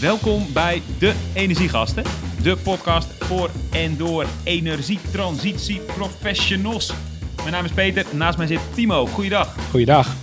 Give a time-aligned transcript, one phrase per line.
[0.00, 2.04] Welkom bij De Energiegasten,
[2.42, 6.92] de podcast voor en door energietransitie professionals.
[7.36, 9.06] Mijn naam is Peter, naast mij zit Timo.
[9.06, 9.70] Goeiedag.
[9.70, 10.14] Goeiedag.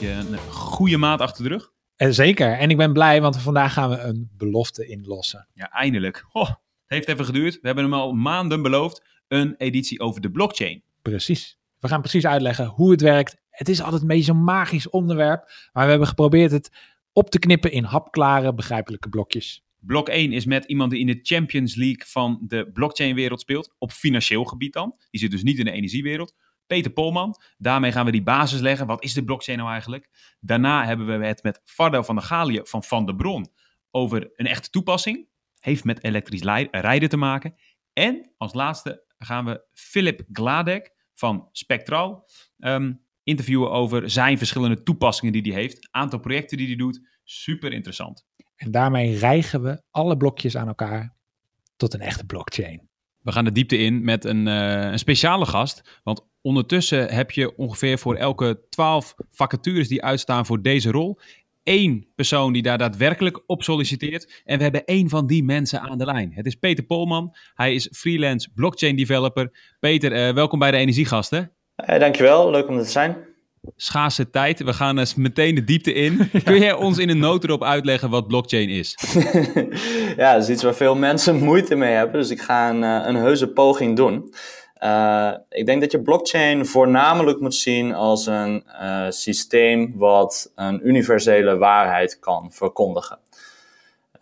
[0.00, 1.72] Je een goede maand achter de rug?
[1.96, 2.58] En eh, zeker.
[2.58, 5.48] En ik ben blij, want vandaag gaan we een belofte inlossen.
[5.54, 6.24] Ja, eindelijk.
[6.32, 6.56] Oh, het
[6.86, 7.54] heeft even geduurd.
[7.54, 9.02] We hebben hem al maanden beloofd.
[9.28, 10.82] Een editie over de blockchain.
[11.02, 11.58] Precies.
[11.78, 13.36] We gaan precies uitleggen hoe het werkt.
[13.50, 15.50] Het is altijd een beetje zo'n magisch onderwerp.
[15.72, 16.70] Maar we hebben geprobeerd het
[17.12, 19.64] op te knippen in hapklare, begrijpelijke blokjes.
[19.80, 23.74] Blok 1 is met iemand die in de Champions League van de blockchain-wereld speelt.
[23.78, 24.94] Op financieel gebied dan.
[25.10, 26.34] Die zit dus niet in de energiewereld.
[26.66, 27.36] Peter Polman.
[27.58, 28.86] Daarmee gaan we die basis leggen.
[28.86, 30.08] Wat is de blockchain nou eigenlijk?
[30.40, 33.52] Daarna hebben we het met Fardo van der Galië van Van der Bron
[33.90, 35.28] over een echte toepassing.
[35.58, 37.54] Heeft met elektrisch rijden te maken.
[37.92, 42.92] En als laatste gaan we Philip Gladek van Spectral ehm,
[43.22, 45.88] interviewen over zijn verschillende toepassingen die hij heeft.
[45.90, 47.00] Aantal projecten die hij doet.
[47.24, 48.24] Super interessant.
[48.56, 51.14] En daarmee rijgen we alle blokjes aan elkaar
[51.76, 52.88] tot een echte blockchain.
[53.20, 56.00] We gaan de diepte in met een, uh, een speciale gast.
[56.02, 61.18] Want ondertussen heb je ongeveer voor elke twaalf vacatures die uitstaan voor deze rol.
[61.62, 64.42] één persoon die daar daadwerkelijk op solliciteert.
[64.44, 66.32] En we hebben één van die mensen aan de lijn.
[66.34, 67.36] Het is Peter Polman.
[67.54, 69.74] Hij is freelance blockchain developer.
[69.80, 71.52] Peter, uh, welkom bij de Energiegasten.
[71.84, 73.16] Hey, dankjewel, leuk om er te zijn.
[73.76, 76.30] Schaarse tijd, we gaan eens meteen de diepte in.
[76.44, 78.98] Kun jij ons in een notendop uitleggen wat blockchain is?
[80.16, 83.02] ja, dat is iets waar veel mensen moeite mee hebben, dus ik ga een, uh,
[83.06, 84.34] een heuse poging doen.
[84.84, 90.88] Uh, ik denk dat je blockchain voornamelijk moet zien als een uh, systeem wat een
[90.88, 93.18] universele waarheid kan verkondigen.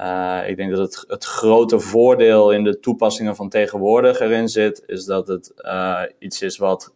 [0.00, 4.82] Uh, ik denk dat het, het grote voordeel in de toepassingen van tegenwoordig erin zit,
[4.86, 5.52] is dat het
[6.18, 6.92] iets is wat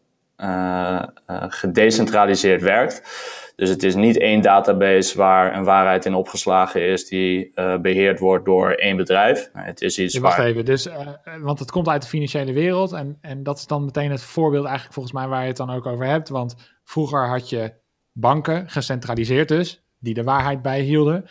[1.48, 3.02] gedecentraliseerd werkt.
[3.56, 8.18] Dus het is niet één database waar een waarheid in opgeslagen is die uh, beheerd
[8.18, 9.50] wordt door één bedrijf.
[9.52, 10.88] Het is iets wacht even, dus,
[11.40, 14.64] want het komt uit de financiële wereld en, en dat is dan meteen het voorbeeld
[14.64, 16.28] eigenlijk volgens mij waar je het dan ook over hebt.
[16.28, 17.72] Want vroeger had je
[18.12, 21.28] banken, gecentraliseerd dus, die de waarheid bijhielden.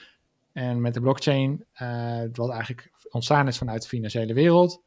[0.54, 1.66] En met de blockchain,
[2.34, 4.84] wat eigenlijk ontstaan is vanuit de financiële wereld,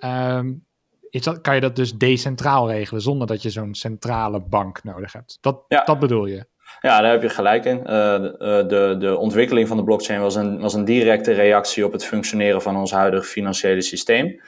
[0.00, 0.66] um,
[1.10, 5.12] is dat, kan je dat dus decentraal regelen zonder dat je zo'n centrale bank nodig
[5.12, 5.38] hebt.
[5.40, 5.84] Dat, ja.
[5.84, 6.46] dat bedoel je?
[6.80, 7.78] Ja, daar heb je gelijk in.
[7.78, 12.04] Uh, de, de ontwikkeling van de blockchain was een, was een directe reactie op het
[12.04, 14.40] functioneren van ons huidige financiële systeem.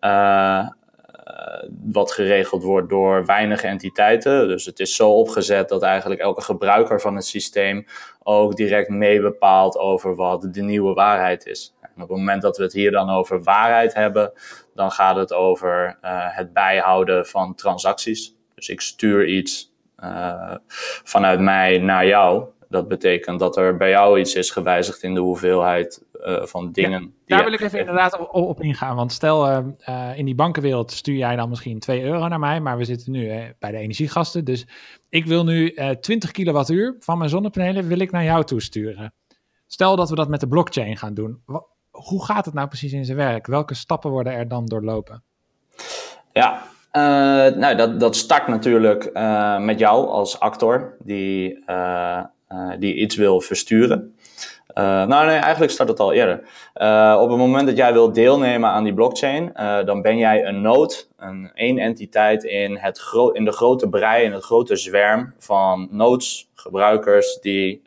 [0.00, 0.68] Uh,
[1.84, 4.48] wat geregeld wordt door weinige entiteiten.
[4.48, 7.86] Dus het is zo opgezet dat eigenlijk elke gebruiker van het systeem
[8.22, 11.74] ook direct mee bepaalt over wat de nieuwe waarheid is.
[11.98, 14.32] En op het moment dat we het hier dan over waarheid hebben,
[14.74, 18.34] dan gaat het over uh, het bijhouden van transacties.
[18.54, 19.72] Dus ik stuur iets
[20.04, 20.54] uh,
[21.04, 22.44] vanuit mij naar jou.
[22.68, 27.14] Dat betekent dat er bij jou iets is gewijzigd in de hoeveelheid uh, van dingen.
[27.24, 28.96] Ja, daar wil ik even inderdaad op, op, ingaan.
[28.96, 32.60] Want stel, uh, in die bankenwereld stuur jij dan misschien 2 euro naar mij.
[32.60, 34.44] Maar we zitten nu bij de energiegasten.
[34.44, 34.66] Dus
[35.08, 39.14] ik wil nu 20 kilowattuur van mijn zonnepanelen wil ik naar jou toesturen.
[39.66, 41.42] Stel dat we dat met de blockchain gaan doen.
[42.04, 43.46] Hoe gaat het nou precies in zijn werk?
[43.46, 45.22] Welke stappen worden er dan doorlopen?
[46.32, 52.22] Ja, uh, nou, dat, dat start natuurlijk uh, met jou als actor die, uh,
[52.78, 54.14] die iets wil versturen.
[54.74, 56.38] nou, nee, eigenlijk start het al eerder.
[57.20, 59.52] op het moment dat jij wil deelnemen aan die blockchain,
[59.84, 63.00] dan ben jij een node, een één entiteit in, het
[63.32, 67.82] in de grote brei, in het grote zwerm van nodes, gebruikers die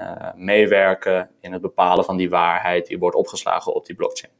[0.00, 4.32] uh, meewerken in het bepalen van die waarheid die wordt opgeslagen op die blockchain.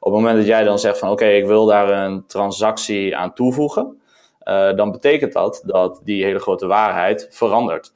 [0.00, 3.34] Op het moment dat jij dan zegt van oké, ik wil daar een transactie aan
[3.34, 4.00] toevoegen,
[4.44, 7.94] uh, dan betekent dat dat die hele grote waarheid verandert.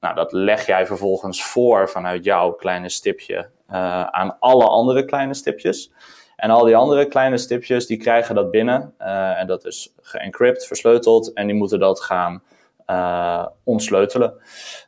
[0.00, 5.34] Nou, dat leg jij vervolgens voor vanuit jouw kleine stipje uh, aan alle andere kleine
[5.34, 5.92] stipjes.
[6.36, 8.94] En al die andere kleine stipjes, die krijgen dat binnen.
[9.36, 11.32] En dat is geencrypt, versleuteld.
[11.32, 12.42] En die moeten dat gaan
[12.90, 14.34] uh, ontsleutelen.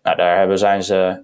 [0.02, 1.22] Nou, daar hebben, zijn ze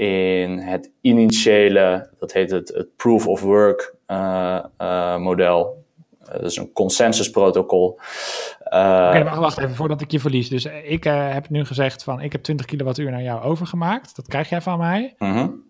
[0.00, 5.84] in het initiële, dat heet het, het proof of work uh, uh, model.
[6.22, 7.86] Uh, dat is een consensusprotocol.
[7.86, 10.48] Oké, okay, wacht, wacht even voordat ik je verlies.
[10.48, 14.16] Dus ik heb nu gezegd van ik heb 20 kilowattuur naar jou overgemaakt.
[14.16, 15.14] Dat krijg jij van mij.
[15.18, 15.64] -hmm.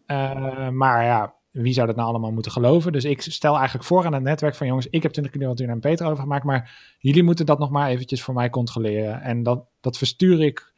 [0.76, 2.92] maar ja, wie zou dat nou allemaal moeten geloven?
[2.92, 5.78] Dus ik stel eigenlijk voor aan het netwerk van jongens, ik heb 20 kilowattuur naar
[5.78, 9.22] Peter overgemaakt, maar jullie moeten dat nog maar eventjes voor mij controleren.
[9.22, 10.72] En dat, dat verstuur ik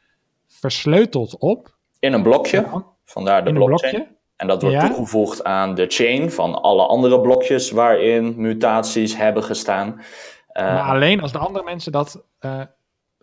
[0.47, 1.75] versleuteld op.
[1.99, 2.83] In een blokje.
[3.13, 4.07] Vandaar de blockchain.
[4.35, 9.87] En dat wordt toegevoegd aan de chain van alle andere blokjes waarin mutaties hebben gestaan.
[9.87, 12.61] Uh, maar alleen als de andere mensen dat uh,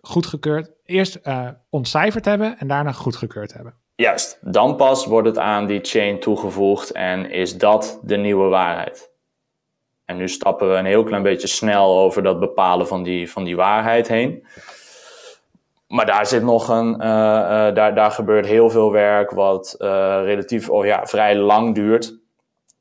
[0.01, 3.73] goedgekeurd, eerst uh, ontcijferd hebben en daarna goedgekeurd hebben.
[3.95, 9.11] Juist, dan pas wordt het aan die chain toegevoegd en is dat de nieuwe waarheid.
[10.05, 13.43] En nu stappen we een heel klein beetje snel over dat bepalen van die, van
[13.43, 14.45] die waarheid heen.
[15.91, 19.87] Maar daar zit nog een, uh, uh, daar, daar gebeurt heel veel werk wat uh,
[20.23, 22.19] relatief, of ja, vrij lang duurt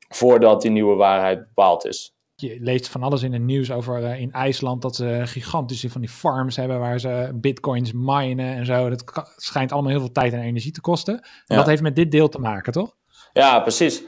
[0.09, 2.15] voordat die nieuwe waarheid bepaald is.
[2.35, 6.11] Je leest van alles in het nieuws over in IJsland dat ze gigantische van die
[6.11, 8.89] farms hebben waar ze bitcoins minen en zo.
[8.89, 11.15] Dat schijnt allemaal heel veel tijd en energie te kosten.
[11.15, 11.57] En ja.
[11.57, 12.97] dat heeft met dit deel te maken, toch?
[13.33, 14.03] Ja, precies.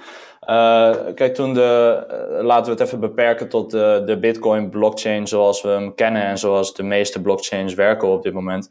[0.48, 2.04] Uh, kijk, toen de,
[2.38, 6.22] uh, laten we het even beperken tot de, de Bitcoin blockchain zoals we hem kennen
[6.22, 8.70] en zoals de meeste blockchains werken op dit moment.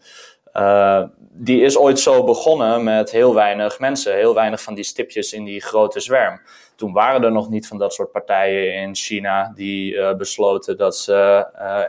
[0.53, 5.33] Uh, die is ooit zo begonnen met heel weinig mensen, heel weinig van die stipjes
[5.33, 6.41] in die grote zwerm.
[6.75, 11.45] Toen waren er nog niet van dat soort partijen in China die besloten dat ze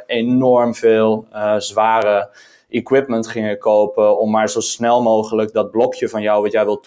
[0.07, 1.27] enorm veel
[1.59, 2.31] zware
[2.69, 6.81] equipment gingen kopen om maar zo snel mogelijk dat blokje van jou wat jij wil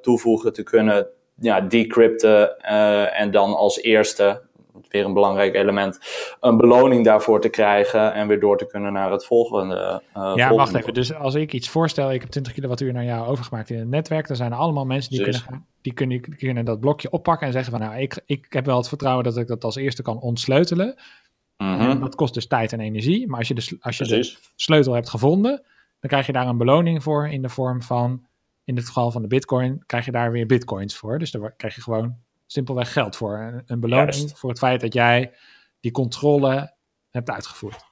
[0.00, 1.06] toevoegen te kunnen
[1.40, 4.42] ja, decrypten uh, en dan als eerste,
[4.88, 5.98] weer een belangrijk element,
[6.40, 10.02] een beloning daarvoor te krijgen en weer door te kunnen naar het volgende.
[10.16, 10.94] Uh, ja, wacht even.
[10.94, 14.26] Dus als ik iets voorstel, ik heb 20 kilowattuur naar jou overgemaakt in het netwerk,
[14.26, 17.52] dan zijn er allemaal mensen die, kunnen, die, kunnen, die kunnen dat blokje oppakken en
[17.52, 20.20] zeggen van nou, ik, ik heb wel het vertrouwen dat ik dat als eerste kan
[20.20, 20.94] ontsleutelen.
[21.56, 22.00] Mm -hmm.
[22.00, 23.28] Dat kost dus tijd en energie.
[23.28, 25.62] Maar als je de, als je de sleutel hebt gevonden,
[26.00, 28.26] dan krijg je daar een beloning voor in de vorm van
[28.66, 31.18] in het geval van de bitcoin krijg je daar weer bitcoins voor.
[31.18, 32.16] Dus daar krijg je gewoon
[32.46, 33.38] simpelweg geld voor.
[33.38, 34.38] Een, een beloning juist.
[34.38, 35.32] voor het feit dat jij
[35.80, 36.74] die controle
[37.10, 37.84] hebt uitgevoerd.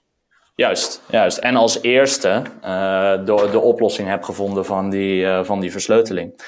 [0.55, 1.38] Juist, juist.
[1.38, 6.43] En als eerste uh, de, de oplossing hebt gevonden van die, uh, van die versleuteling.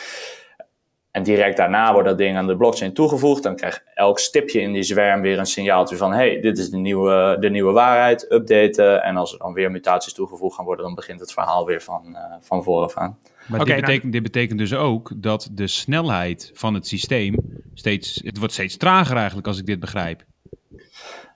[1.10, 3.42] En direct daarna wordt dat ding aan de blockchain toegevoegd.
[3.42, 6.76] Dan krijgt elk stipje in die zwerm weer een signaaltje van: hey, dit is de
[6.76, 9.02] nieuwe, de nieuwe waarheid, updaten.
[9.02, 12.02] En als er dan weer mutaties toegevoegd gaan worden, dan begint het verhaal weer van,
[12.08, 13.18] uh, van vooraf aan.
[13.48, 14.12] Maar okay, dit, betekent, nou...
[14.12, 17.34] dit betekent dus ook dat de snelheid van het systeem
[17.74, 20.24] steeds, het wordt steeds trager eigenlijk als ik dit begrijp.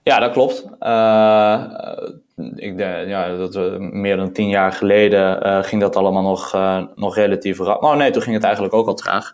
[0.02, 0.64] Ja, dat klopt.
[0.80, 1.64] Uh,
[2.54, 6.54] ik denk, ja, dat we meer dan tien jaar geleden uh, ging dat allemaal nog,
[6.54, 7.82] uh, nog relatief rap.
[7.82, 9.32] Oh nee, toen ging het eigenlijk ook al traag.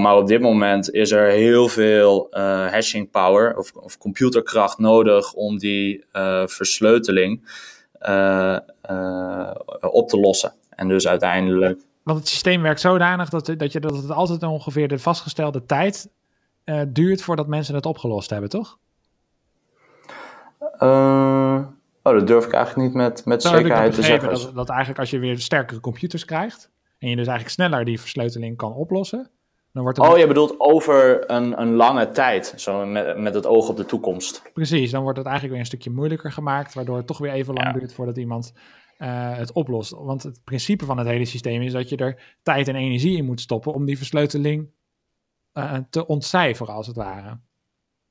[0.00, 2.26] maar op dit moment is er heel veel
[2.70, 6.04] hashing power of, of computerkracht nodig om die
[6.46, 7.40] versleuteling
[9.80, 10.52] op te lossen.
[10.70, 11.80] En dus uiteindelijk.
[12.06, 16.10] Want het systeem werkt zodanig dat, dat, je, dat het altijd ongeveer de vastgestelde tijd
[16.64, 18.78] uh, duurt voordat mensen het opgelost hebben, toch?
[20.80, 21.64] Uh,
[22.02, 24.28] oh, dat durf ik eigenlijk niet met, met zekerheid te zeggen.
[24.28, 28.00] Dat, dat eigenlijk als je weer sterkere computers krijgt en je dus eigenlijk sneller die
[28.00, 29.30] versleuteling kan oplossen.
[29.72, 33.46] Dan wordt het oh, je bedoelt over een, een lange tijd, zo met, met het
[33.46, 34.42] oog op de toekomst.
[34.52, 37.54] Precies, dan wordt het eigenlijk weer een stukje moeilijker gemaakt, waardoor het toch weer even
[37.54, 37.72] lang ja.
[37.72, 38.52] duurt voordat iemand
[38.98, 39.90] uh, het oplost.
[39.90, 43.24] Want het principe van het hele systeem is dat je er tijd en energie in
[43.24, 44.70] moet stoppen om die versleuteling
[45.54, 47.38] uh, te ontcijferen, als het ware.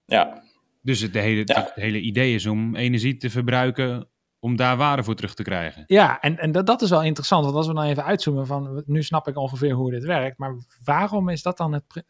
[0.06, 0.44] Ja.
[0.82, 1.62] Dus het hele, ja.
[1.62, 4.08] het hele idee is om energie te verbruiken
[4.40, 5.84] om daar waarde voor terug te krijgen.
[5.88, 7.44] Ja, en, en dat, dat is wel interessant.
[7.44, 10.56] Want als we dan even uitzoomen van, nu snap ik ongeveer hoe dit werkt, maar
[10.84, 12.04] waarom is dat dan het,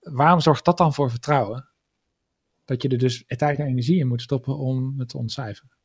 [0.00, 1.68] waarom zorgt dat dan voor vertrouwen?
[2.64, 5.75] Dat je er dus tijd en energie in moet stoppen om het te ontcijferen.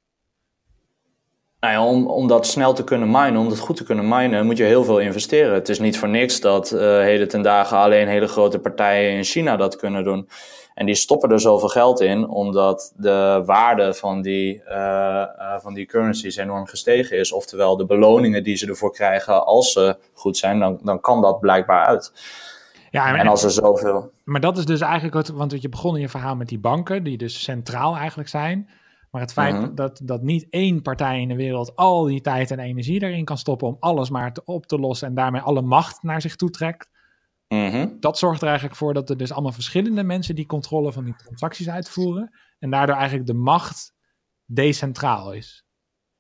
[1.62, 4.46] Nou ja, om, om dat snel te kunnen minen, om dat goed te kunnen minen,
[4.46, 5.54] moet je heel veel investeren.
[5.54, 9.24] Het is niet voor niks dat uh, heden ten dagen alleen hele grote partijen in
[9.24, 10.30] China dat kunnen doen.
[10.74, 15.74] En die stoppen er zoveel geld in, omdat de waarde van die, uh, uh, van
[15.74, 17.32] die currencies enorm gestegen is.
[17.32, 21.40] Oftewel, de beloningen die ze ervoor krijgen als ze goed zijn, dan, dan kan dat
[21.40, 22.14] blijkbaar uit.
[22.92, 24.12] Ja, en, en als er zoveel.
[24.24, 27.18] Maar dat is dus eigenlijk, want je begon in je verhaal met die banken, die
[27.18, 28.70] dus centraal eigenlijk zijn.
[29.12, 32.60] Maar het feit dat, dat niet één partij in de wereld al die tijd en
[32.60, 36.04] energie erin kan stoppen om alles maar te, op te lossen en daarmee alle macht
[36.04, 36.90] naar zich toe trekt,
[37.48, 37.90] uh-huh.
[38.00, 41.16] dat zorgt er eigenlijk voor dat er dus allemaal verschillende mensen die controle van die
[41.16, 43.94] transacties uitvoeren en daardoor eigenlijk de macht
[44.46, 45.66] decentraal is.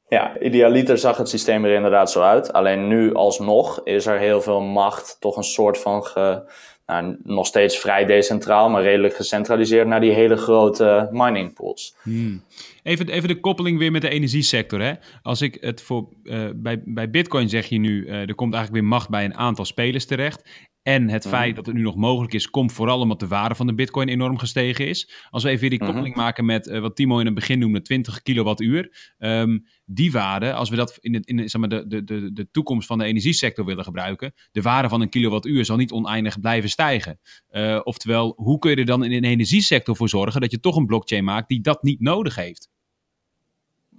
[0.07, 2.53] Ja, idealiter zag het systeem er inderdaad zo uit.
[2.53, 6.51] Alleen nu alsnog is er heel veel macht toch een soort van ge,
[6.91, 11.95] nou, nog steeds vrij decentraal, maar redelijk gecentraliseerd naar die hele grote mining pools.
[12.01, 12.43] Hmm.
[12.83, 14.81] Even, even de koppeling weer met de energiesector.
[14.81, 14.93] Hè?
[15.21, 18.83] Als ik het voor, uh, bij, bij Bitcoin zeg je nu, uh, er komt eigenlijk
[18.83, 20.69] weer macht bij een aantal spelers terecht.
[20.83, 21.33] En het mhm.
[21.33, 24.07] feit dat het nu nog mogelijk is, komt vooral omdat de waarde van de bitcoin
[24.07, 25.25] enorm gestegen is.
[25.29, 25.87] Als we even weer die mhm.
[25.87, 29.13] koppeling maken met uh, wat Timo in het begin noemde, 20 kilowattuur.
[29.17, 32.47] Um, die waarde, als we dat in, het, in zeg maar, de, de, de, de
[32.51, 36.69] toekomst van de energiesector willen gebruiken, de waarde van een kilowattuur zal niet oneindig blijven
[36.69, 37.19] stijgen.
[37.51, 40.75] Uh, oftewel, hoe kun je er dan in de energiesector voor zorgen dat je toch
[40.75, 42.69] een blockchain maakt die dat niet nodig heeft?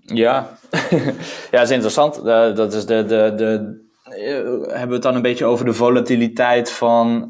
[0.00, 0.58] Ja,
[0.90, 1.11] ja
[1.50, 2.18] dat is interessant.
[2.18, 3.80] Uh, dat is de, de, de
[4.68, 7.26] hebben we het dan een beetje over de volatiliteit van,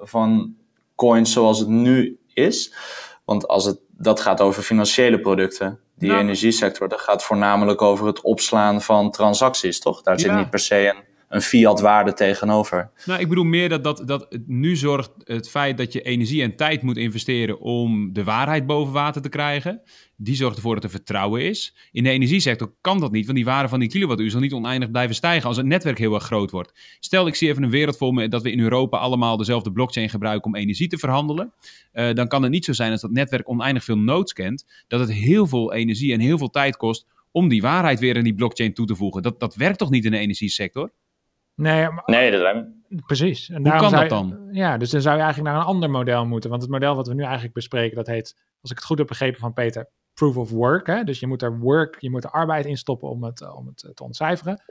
[0.00, 0.54] van
[0.94, 2.74] coins zoals het nu is?
[3.24, 5.83] Want als het, dat gaat over financiële producten.
[6.04, 10.02] Die nou, energiesector, dat gaat voornamelijk over het opslaan van transacties, toch?
[10.02, 12.90] Daar zit niet per se een een fiat-waarde tegenover.
[13.06, 16.56] Nou, ik bedoel meer dat, dat, dat nu zorgt het feit dat je energie en
[16.56, 19.82] tijd moet investeren om de waarheid boven water te krijgen.
[20.16, 21.76] Die zorgt ervoor dat er vertrouwen is.
[21.92, 24.90] In de energiesector kan dat niet, want die waarde van die kilowattuur zal niet oneindig
[24.90, 26.72] blijven stijgen als het netwerk heel erg groot wordt.
[27.00, 30.10] Stel, ik zie even een wereld voor me dat we in Europa allemaal dezelfde blockchain
[30.10, 31.52] gebruiken om energie te verhandelen.
[31.92, 35.00] Uh, dan kan het niet zo zijn als dat netwerk oneindig veel nodes kent, dat
[35.00, 38.34] het heel veel energie en heel veel tijd kost om die waarheid weer in die
[38.34, 39.22] blockchain toe te voegen.
[39.22, 40.90] Dat, dat werkt toch niet in de energiesector?
[41.54, 42.68] Nee, nee dat lijkt
[43.06, 43.48] Precies.
[43.48, 44.48] En Hoe kan dat dan?
[44.50, 46.50] Ja, dus dan zou je eigenlijk naar een ander model moeten.
[46.50, 49.06] Want het model wat we nu eigenlijk bespreken, dat heet, als ik het goed heb
[49.06, 50.86] begrepen van Peter, proof of work.
[50.86, 51.04] Hè?
[51.04, 53.90] Dus je moet er work, je moet er arbeid in stoppen om het, om het
[53.94, 54.62] te ontcijferen.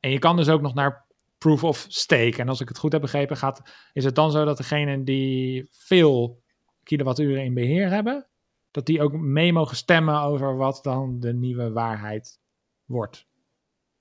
[0.00, 1.06] En je kan dus ook nog naar
[1.38, 2.36] proof of stake.
[2.36, 5.68] En als ik het goed heb begrepen, gaat, is het dan zo dat degenen die
[5.70, 6.42] veel
[6.82, 8.26] kilowatturen in beheer hebben,
[8.70, 12.40] dat die ook mee mogen stemmen over wat dan de nieuwe waarheid
[12.84, 13.26] wordt?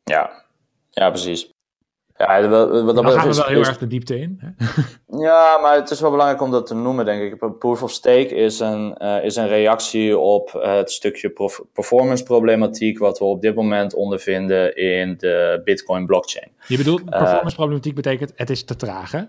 [0.03, 0.45] Ja,
[0.89, 1.51] ja precies.
[2.17, 4.39] Ja, wat, wat Dan gaan we wel heel erg de diepte in.
[4.39, 4.67] Hè?
[5.19, 7.57] Ja, maar het is wel belangrijk om dat te noemen, denk ik.
[7.59, 11.33] Proof of stake is een, uh, is een reactie op het stukje
[11.73, 16.51] performance problematiek wat we op dit moment ondervinden in de Bitcoin blockchain.
[16.67, 19.21] Je bedoelt, eh, performance problematiek betekent het is te traag, hè?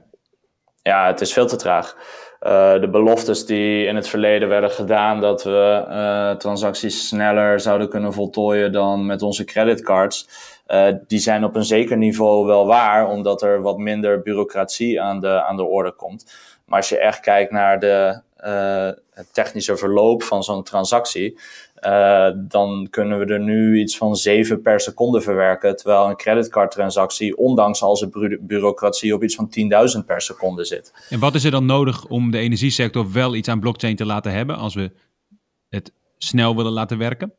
[0.82, 1.96] Ja, het is veel te traag.
[2.46, 7.88] Uh, de beloftes die in het verleden werden gedaan dat we uh, transacties sneller zouden
[7.88, 10.28] kunnen voltooien dan met onze creditcards,
[10.72, 15.20] uh, die zijn op een zeker niveau wel waar, omdat er wat minder bureaucratie aan
[15.20, 16.32] de, aan de orde komt.
[16.66, 18.20] Maar als je echt kijkt naar de
[19.32, 21.38] technische verloop van zo'n transactie,
[21.86, 25.76] uh, dan kunnen we er nu iets van 7 per seconde verwerken.
[25.76, 29.50] Terwijl een creditcardtransactie, ondanks al zijn bureaucratie, op iets van
[30.00, 30.92] 10.000 per seconde zit.
[31.10, 34.32] En wat is er dan nodig om de energiesector wel iets aan blockchain te laten
[34.32, 34.90] hebben als we
[35.68, 37.32] het snel willen laten werken?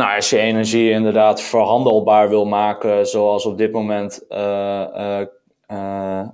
[0.00, 5.20] Nou, als je energie inderdaad verhandelbaar wil maken, zoals op dit moment uh,
[5.72, 6.26] uh,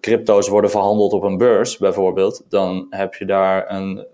[0.00, 4.06] crypto's worden verhandeld op een beurs, bijvoorbeeld, dan heb je daar een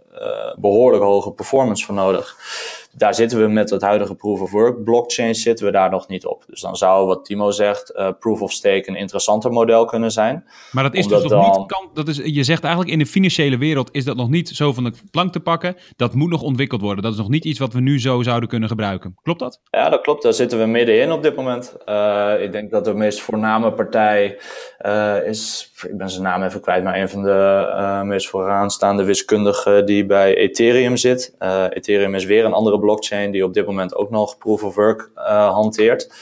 [0.58, 2.36] behoorlijk hoge performance voor nodig.
[2.96, 6.26] Daar zitten we met het huidige proof of work blockchain zitten we daar nog niet
[6.26, 6.44] op.
[6.46, 10.44] Dus dan zou wat Timo zegt, uh, proof of stake een interessanter model kunnen zijn.
[10.72, 13.58] Maar dat is dus nog niet, kan, dat is, je zegt eigenlijk in de financiële
[13.58, 15.76] wereld is dat nog niet zo van de plank te pakken.
[15.96, 17.02] Dat moet nog ontwikkeld worden.
[17.02, 19.14] Dat is nog niet iets wat we nu zo zouden kunnen gebruiken.
[19.22, 19.60] Klopt dat?
[19.70, 20.22] Ja, dat klopt.
[20.22, 21.76] Daar zitten we middenin op dit moment.
[21.86, 24.38] Uh, ik denk dat de meest voorname partij
[24.86, 29.86] uh, is, ik ben zijn naam even kwijt, maar een van de meest vooraanstaande wiskundigen
[29.86, 31.34] die bij Ethereum zit.
[31.70, 35.10] Ethereum is weer een andere blockchain die op dit moment ook nog proof of work
[35.16, 36.12] uh, hanteert.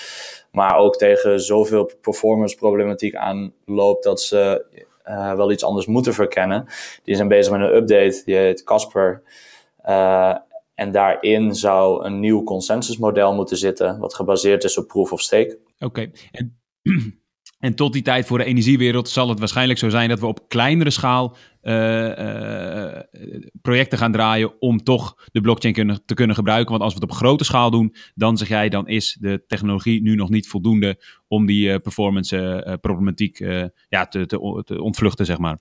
[0.53, 4.65] Maar ook tegen zoveel performance problematiek aanloopt dat ze
[5.09, 6.67] uh, wel iets anders moeten verkennen.
[7.05, 9.23] Die zijn bezig met een update, die heet Casper.
[9.87, 10.37] Uh,
[10.75, 15.59] en daarin zou een nieuw consensusmodel moeten zitten, wat gebaseerd is op proof of stake.
[15.79, 16.61] Oké, en
[17.61, 20.49] en tot die tijd voor de energiewereld zal het waarschijnlijk zo zijn dat we op
[20.49, 22.99] kleinere schaal uh, uh,
[23.63, 26.71] projecten gaan draaien om toch de blockchain kunnen, te kunnen gebruiken.
[26.71, 30.03] Want als we het op grote schaal doen, dan zeg jij, dan is de technologie
[30.03, 33.39] nu nog niet voldoende om die uh, performance problematiek
[33.89, 35.59] ja, te, te, te ontvluchten, zeg maar.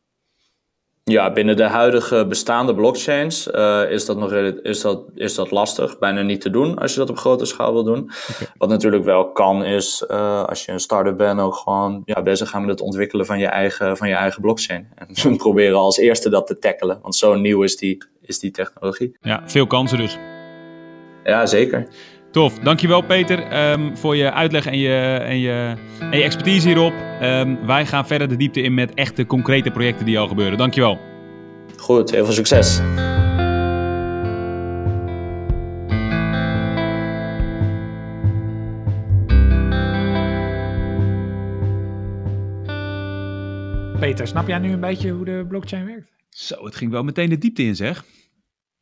[1.09, 5.99] Ja, binnen de huidige bestaande blockchains uh, is, dat nog, is, dat, is dat lastig,
[5.99, 8.11] bijna niet te doen als je dat op grote schaal wil doen.
[8.57, 12.49] Wat natuurlijk wel kan is, uh, als je een start-up bent, ook gewoon ja, bezig
[12.49, 14.87] gaan met het ontwikkelen van je eigen, van je eigen blockchain.
[14.95, 19.17] En proberen als eerste dat te tackelen, want zo nieuw is die, is die technologie.
[19.21, 20.17] Ja, veel kansen dus.
[21.23, 21.87] Ja, zeker.
[22.31, 26.93] Tof, dankjewel Peter um, voor je uitleg en je, en je, en je expertise hierop.
[27.21, 30.57] Um, wij gaan verder de diepte in met echte concrete projecten die al gebeuren.
[30.57, 30.99] Dankjewel.
[31.77, 32.81] Goed, heel veel succes.
[43.99, 46.11] Peter, snap jij nu een beetje hoe de blockchain werkt?
[46.29, 48.03] Zo, het ging wel meteen de diepte in zeg.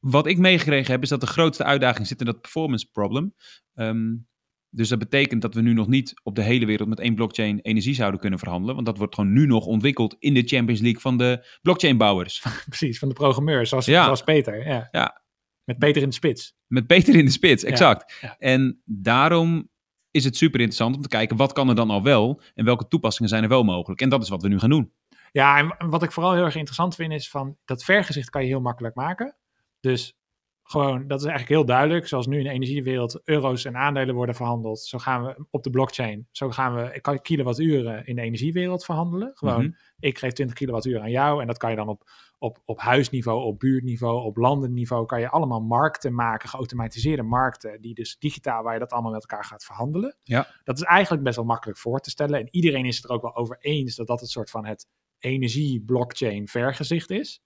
[0.09, 3.33] Wat ik meegekregen heb, is dat de grootste uitdaging zit in dat performance problem.
[3.73, 4.27] Um,
[4.69, 7.59] dus dat betekent dat we nu nog niet op de hele wereld met één blockchain
[7.59, 8.75] energie zouden kunnen verhandelen.
[8.75, 12.45] Want dat wordt gewoon nu nog ontwikkeld in de Champions League van de blockchainbouwers.
[12.65, 14.03] Precies, van de programmeurs, zoals, ja.
[14.03, 14.67] zoals Peter.
[14.67, 14.87] Ja.
[14.91, 15.21] ja.
[15.63, 16.55] Met Peter in de spits.
[16.67, 18.17] Met Peter in de spits, exact.
[18.21, 18.35] Ja.
[18.37, 19.69] En daarom
[20.11, 22.87] is het super interessant om te kijken wat kan er dan al wel en welke
[22.87, 24.01] toepassingen zijn er wel mogelijk.
[24.01, 24.91] En dat is wat we nu gaan doen.
[25.31, 28.47] Ja, en wat ik vooral heel erg interessant vind is van dat vergezicht kan je
[28.47, 29.35] heel makkelijk maken.
[29.79, 30.17] Dus
[30.63, 32.07] gewoon, dat is eigenlijk heel duidelijk.
[32.07, 34.79] Zoals nu in de energiewereld euro's en aandelen worden verhandeld.
[34.79, 36.27] Zo gaan we op de blockchain.
[36.31, 39.31] Zo gaan we kilowatturen in de energiewereld verhandelen.
[39.34, 39.72] Gewoon, Mhm.
[40.00, 41.41] ik geef 20 kilowattuur aan jou.
[41.41, 45.05] En dat kan je dan op, op, op huisniveau, op buurtniveau, op landenniveau.
[45.05, 47.81] Kan je allemaal markten maken, geautomatiseerde markten.
[47.81, 50.17] Die dus digitaal, waar je dat allemaal met elkaar gaat verhandelen.
[50.24, 50.48] Ja.
[50.63, 52.39] Dat is eigenlijk best wel makkelijk voor te stellen.
[52.39, 54.88] En iedereen is het er ook wel over eens dat dat het soort van het
[55.19, 57.41] energie-blockchain vergezicht is.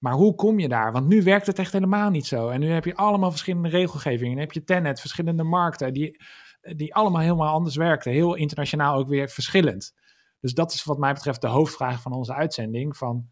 [0.00, 0.92] Maar hoe kom je daar?
[0.92, 2.48] Want nu werkt het echt helemaal niet zo.
[2.48, 4.30] En nu heb je allemaal verschillende regelgevingen.
[4.32, 6.16] Dan heb je Tenet, verschillende markten, die,
[6.76, 8.12] die allemaal helemaal anders werken.
[8.12, 9.92] Heel internationaal ook weer verschillend.
[10.40, 12.96] Dus dat is wat mij betreft de hoofdvraag van onze uitzending.
[12.96, 13.30] Van,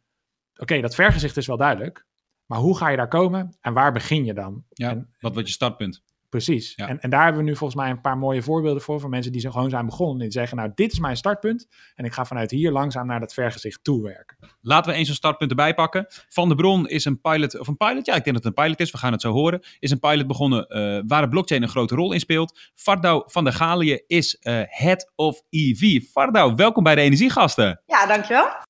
[0.57, 2.07] oké, dat vergezicht is wel duidelijk.
[2.47, 4.65] Maar hoe ga je daar komen en waar begin je dan?
[4.69, 6.03] Ja, En- wat wordt je startpunt?
[6.29, 6.73] Precies.
[6.77, 6.89] Ja.
[6.89, 9.01] En, en daar hebben we nu volgens mij een paar mooie voorbeelden voor.
[9.01, 10.19] Van mensen die zo gewoon zijn begonnen.
[10.19, 11.69] Die zeggen, nou, dit is mijn startpunt.
[11.95, 14.37] En ik ga vanuit hier langzaam naar dat vergezicht toe werken.
[14.61, 16.07] Laten we eens een startpunt erbij pakken.
[16.29, 18.65] Van de Bron is een pilot, of een pilot, ja, ik denk dat het een
[18.65, 19.61] pilot is, we gaan het zo horen.
[19.79, 22.71] Is een pilot begonnen eh, waar de blockchain een grote rol in speelt.
[22.75, 26.03] Fardouw van der Galië is eh, Head of EV.
[26.03, 27.83] Fardouw, welkom bij de Energiegasten.
[27.87, 28.67] Ja, dankjewel.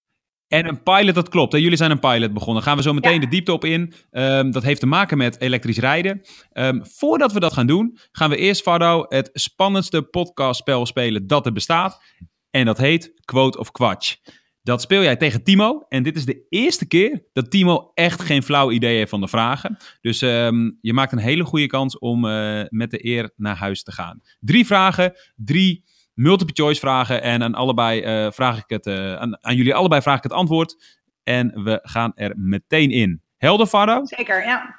[0.49, 1.53] En een pilot, dat klopt.
[1.53, 1.59] Hè?
[1.59, 2.63] Jullie zijn een pilot begonnen.
[2.63, 3.21] Gaan we zo meteen Ja.
[3.21, 3.93] de diepte op in.
[4.11, 6.21] Ehm, dat heeft te maken met elektrisch rijden.
[6.53, 11.47] Ehm, voordat we dat gaan doen, gaan we eerst, Fardouw, het spannendste podcastspel spelen dat
[11.47, 12.03] er bestaat.
[12.51, 14.15] En dat heet Quote of Quatsch.
[14.63, 15.85] Dat speel jij tegen Timo.
[15.89, 19.29] En dit is de eerste keer dat Timo echt geen flauw idee heeft van de
[19.29, 19.77] vragen.
[20.01, 23.83] Dus ehm, je maakt een hele goede kans om eh, met de eer naar huis
[23.83, 24.21] te gaan.
[24.41, 25.85] Drie vragen, drie
[26.19, 27.23] multiple choice vragen.
[27.23, 30.33] En aan, allebei, eh, vraag ik het, eh, aan, aan jullie allebei vraag ik het
[30.33, 30.99] antwoord.
[31.23, 33.23] En we gaan er meteen in.
[33.37, 34.05] Helder, Fardo?
[34.05, 34.77] Zeker, ja.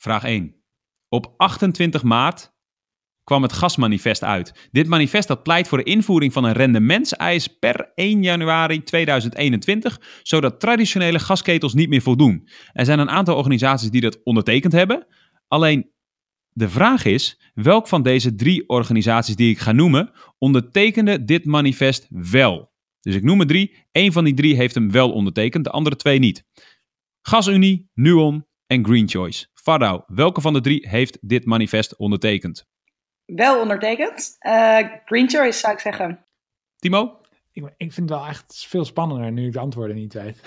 [0.00, 0.54] Vraag 1.
[1.08, 2.52] Op 28 maart
[3.24, 4.68] kwam het gasmanifest uit.
[4.72, 10.60] Dit manifest dat pleit voor de invoering van een rendementseis per 1 januari 2021, zodat
[10.60, 12.48] traditionele gasketels niet meer voldoen.
[12.72, 15.06] Er zijn een aantal organisaties die dat ondertekend hebben.
[15.48, 15.90] Alleen
[16.52, 22.06] de vraag is, welk van deze drie organisaties die ik ga noemen, ondertekende dit manifest
[22.08, 22.72] wel?
[23.00, 23.76] Dus ik noem er drie.
[23.92, 26.44] Eén van die drie heeft hem wel ondertekend, de andere twee niet.
[27.22, 29.46] GasUnie, Nuon en Green Choice.
[29.54, 32.68] Fardouw, welke van de drie heeft dit manifest ondertekend?
[33.24, 34.36] Wel ondertekend.
[34.38, 36.26] Eh, Green Choice zou ik zeggen.
[36.76, 37.19] Timo?
[37.52, 40.42] Ik, ik vind het wel echt veel spannender nu ik de antwoorden niet weet.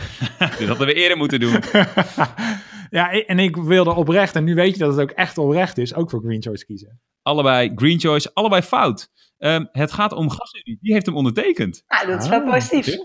[0.57, 1.51] Dit hadden we eerder moeten doen.
[2.99, 5.93] ja, en ik wilde oprecht, en nu weet je dat het ook echt oprecht is,
[5.95, 7.01] ook voor Green Choice kiezen.
[7.21, 9.09] Allebei Green Choice, allebei fout.
[9.37, 11.83] Ehm, het gaat om GasUnie, die heeft hem ondertekend.
[11.87, 12.95] Nou, dat is wel Ah, positief.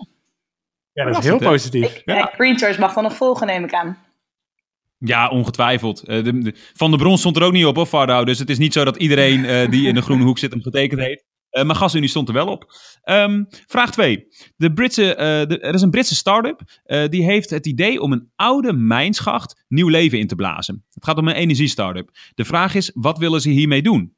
[0.93, 1.97] Ja, dat is heel positief.
[1.97, 3.99] Ik, eh, Green Choice mag dan nog volgen, neem ik aan.
[4.99, 6.03] Ja, ongetwijfeld.
[6.03, 8.25] Eh, de, de- van de Bron stond er ook niet op, hoor, Fardouw.
[8.25, 10.63] Dus het is niet zo dat iedereen eh, die in de groene hoek zit hem
[10.63, 11.25] getekend heeft.
[11.51, 12.73] Eh, maar GasUnie stond er wel op.
[13.03, 14.27] Ehm, vraag 2.
[14.57, 18.31] De Britse, eh, er is een Britse start-up eh, die heeft het idee om een
[18.37, 20.85] oude mijnschacht nieuw leven in te blazen.
[20.91, 22.11] Het gaat om een energiestartup.
[22.35, 24.15] De vraag is, wat willen ze hiermee doen?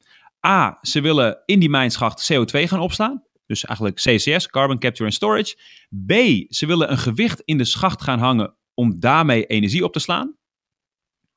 [0.46, 3.22] A, ze willen in die mijnschacht CO2 gaan opslaan.
[3.46, 5.56] Dus eigenlijk CCS, Carbon Capture and Storage.
[6.06, 6.12] B,
[6.52, 10.36] ze willen een gewicht in de schacht gaan hangen om daarmee energie op te slaan.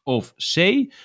[0.03, 0.53] Of C,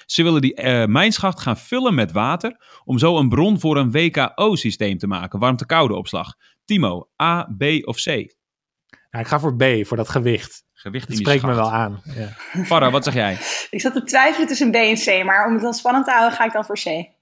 [0.06, 3.90] ze willen die eh, mijnschacht gaan vullen met water om zo een bron voor een
[3.90, 6.34] WKO-systeem te maken, warmte-koude opslag.
[6.64, 8.06] Timo, A, B of C?
[8.06, 10.66] Nou, ik ga voor B, voor dat gewicht.
[10.72, 12.02] Gewicht Dat in spreekt me wel aan.
[12.04, 12.28] Ja.
[12.64, 13.38] Farah, wat zeg jij?
[13.70, 16.32] Ik zat te twijfelen tussen B en C, maar om het dan spannend te houden,
[16.38, 17.16] ga ik dan voor C.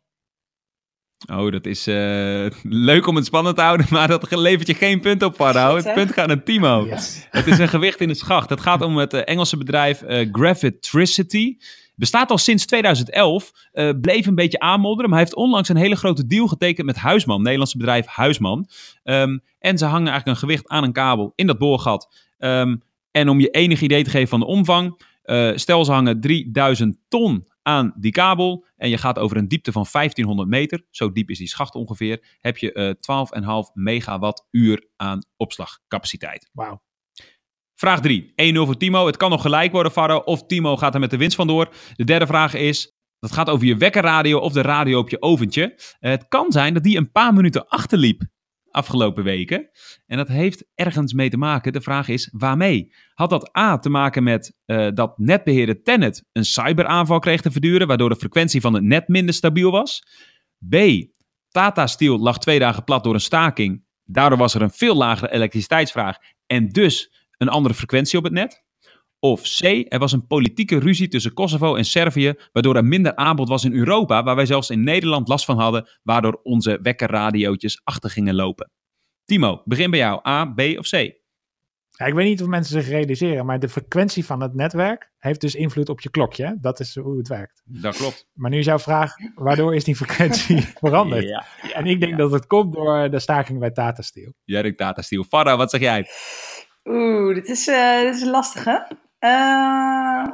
[1.31, 2.47] Oh, dat is eh,
[2.91, 5.35] leuk om het spannend te houden, maar dat levert je geen punt op.
[5.37, 6.87] Shit, Het punt gaat naar Timo.
[6.87, 7.27] Yes.
[7.31, 8.51] Het is een gewicht in de schacht.
[8.51, 11.57] Het gaat om het eh, Engelse bedrijf eh, Gravitricity.
[11.95, 13.51] Bestaat al sinds 2011.
[13.73, 15.11] eh, bleef een beetje aanmodderen.
[15.11, 17.43] Maar heeft onlangs een hele grote deal getekend met Huisman.
[17.43, 18.69] Nederlandse bedrijf Huisman.
[19.03, 22.15] Ehm, en ze hangen eigenlijk een gewicht aan een kabel in dat boorgat.
[22.39, 22.77] Ehm,
[23.11, 25.01] en om je enig idee te geven van de omvang.
[25.23, 28.67] eh, stel ze hangen 3000 ton aan die kabel.
[28.77, 30.87] En je gaat over een diepte van 1500 meter.
[30.91, 32.37] Zo diep is die schacht ongeveer.
[32.41, 36.51] Heb je eh 12,5 megawattuur aan opslagcapaciteit.
[36.53, 36.83] Wauw.
[37.75, 38.33] Vraag 3.
[38.55, 39.07] 1-0 voor Timo.
[39.07, 40.17] Het kan nog gelijk worden, Faro.
[40.17, 41.69] Of Timo gaat er met de winst vandoor.
[41.95, 42.95] De derde vraag is...
[43.19, 45.75] Dat gaat over je wekkerradio of de radio op je oventje.
[45.99, 48.23] Eh, het kan zijn dat die een paar minuten achterliep
[48.77, 49.71] afgelopen weken.
[50.07, 51.73] En dat heeft ergens mee te maken.
[51.73, 52.93] De vraag is, waarmee?
[53.15, 57.87] Had dat A te maken met eh, dat netbeheerder Tenet een cyberaanval kreeg te verduren...
[57.87, 60.03] waardoor de frequentie van het net minder stabiel was?
[60.69, 60.77] B.
[61.51, 63.85] Tata Steel lag twee dagen plat door een staking.
[64.05, 68.65] Daardoor was er een veel lagere elektriciteitsvraag en dus een andere frequentie op het net.
[69.21, 73.49] Of C, er was een politieke ruzie tussen Kosovo en Servië, waardoor er minder aanbod
[73.49, 78.11] was in Europa, waar wij zelfs in Nederland last van hadden, waardoor onze wekkerradiootjes achter
[78.11, 78.71] gingen lopen.
[79.25, 80.29] Timo, begin bij jou.
[80.29, 81.25] A, B of C?
[81.91, 85.41] Ja, ik weet niet of mensen zich realiseren, maar de frequentie van het netwerk heeft
[85.41, 86.47] dus invloed op je klokje.
[86.47, 86.53] hè?
[86.61, 87.63] Dat is hoe het werkt.
[87.65, 88.27] Dat klopt.
[88.33, 91.23] Maar nu is jouw vraag, waardoor is die frequentie veranderd?
[91.23, 92.19] Ja, ja, en ik denk ja.
[92.19, 94.33] dat het komt door de staking bij Tata Steel.
[94.45, 95.25] Jij denkt Tata Steel.
[95.25, 96.07] Farah, wat zeg jij?
[96.85, 98.87] Oeh, dit is, eh, dit is een lastige.
[99.27, 100.25] Eh,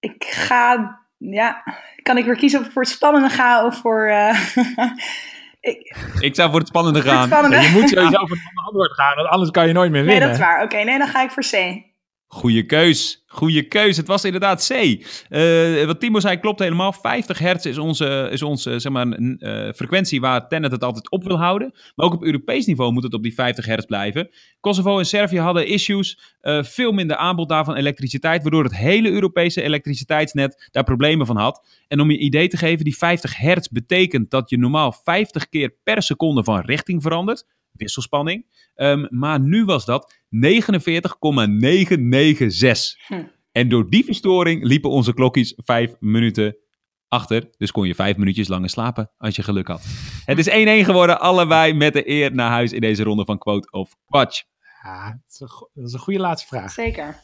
[0.00, 1.62] ik ga, ja,
[2.02, 4.06] kan ik weer kiezen of ik voor het spannende ga of voor...
[4.06, 4.40] eh,
[5.60, 7.28] ik, Ik zou voor het spannende voor het gaan.
[7.28, 7.56] spannende.
[7.66, 10.28] Je moet sowieso voor een antwoord gaan, want anders kan je nooit meer Nee, winnen.
[10.28, 10.62] dat is waar.
[10.62, 11.82] Oké, nee, dan ga ik voor C.
[12.36, 13.24] Goeie keus.
[13.26, 13.96] Goeie keus.
[13.96, 14.70] Het was inderdaad C.
[15.28, 16.92] Eh, wat Timo zei klopt helemaal.
[16.92, 21.24] 50 hertz is onze, is onze zeg maar, eh, frequentie waar Tenet het altijd op
[21.24, 21.72] wil houden.
[21.94, 24.28] Maar ook op Europees niveau moet het op die 50 hertz blijven.
[24.60, 26.34] Kosovo en Servië hadden issues.
[26.40, 28.42] eh, veel minder aanbod daarvan elektriciteit.
[28.42, 31.66] Waardoor het hele Europese elektriciteitsnet daar problemen van had.
[31.88, 35.74] En om je idee te geven, die 50 hertz betekent dat je normaal 50 keer
[35.82, 37.44] per seconde van richting verandert.
[37.76, 38.46] Wisselspanning.
[38.74, 43.06] Ehm, maar nu was dat 49,996.
[43.06, 43.22] Hm.
[43.52, 46.56] En door die verstoring liepen onze klokjes vijf minuten
[47.08, 47.48] achter.
[47.56, 49.84] Dus kon je vijf minuutjes langer slapen als je geluk had.
[50.24, 50.52] Het is 1-1
[50.84, 51.20] geworden.
[51.20, 54.42] Allebei met de eer naar huis in deze ronde van Quote of Quatsch.
[54.82, 56.72] Ja, dat is, een, go- dat is een goede laatste vraag.
[56.72, 57.22] Zeker.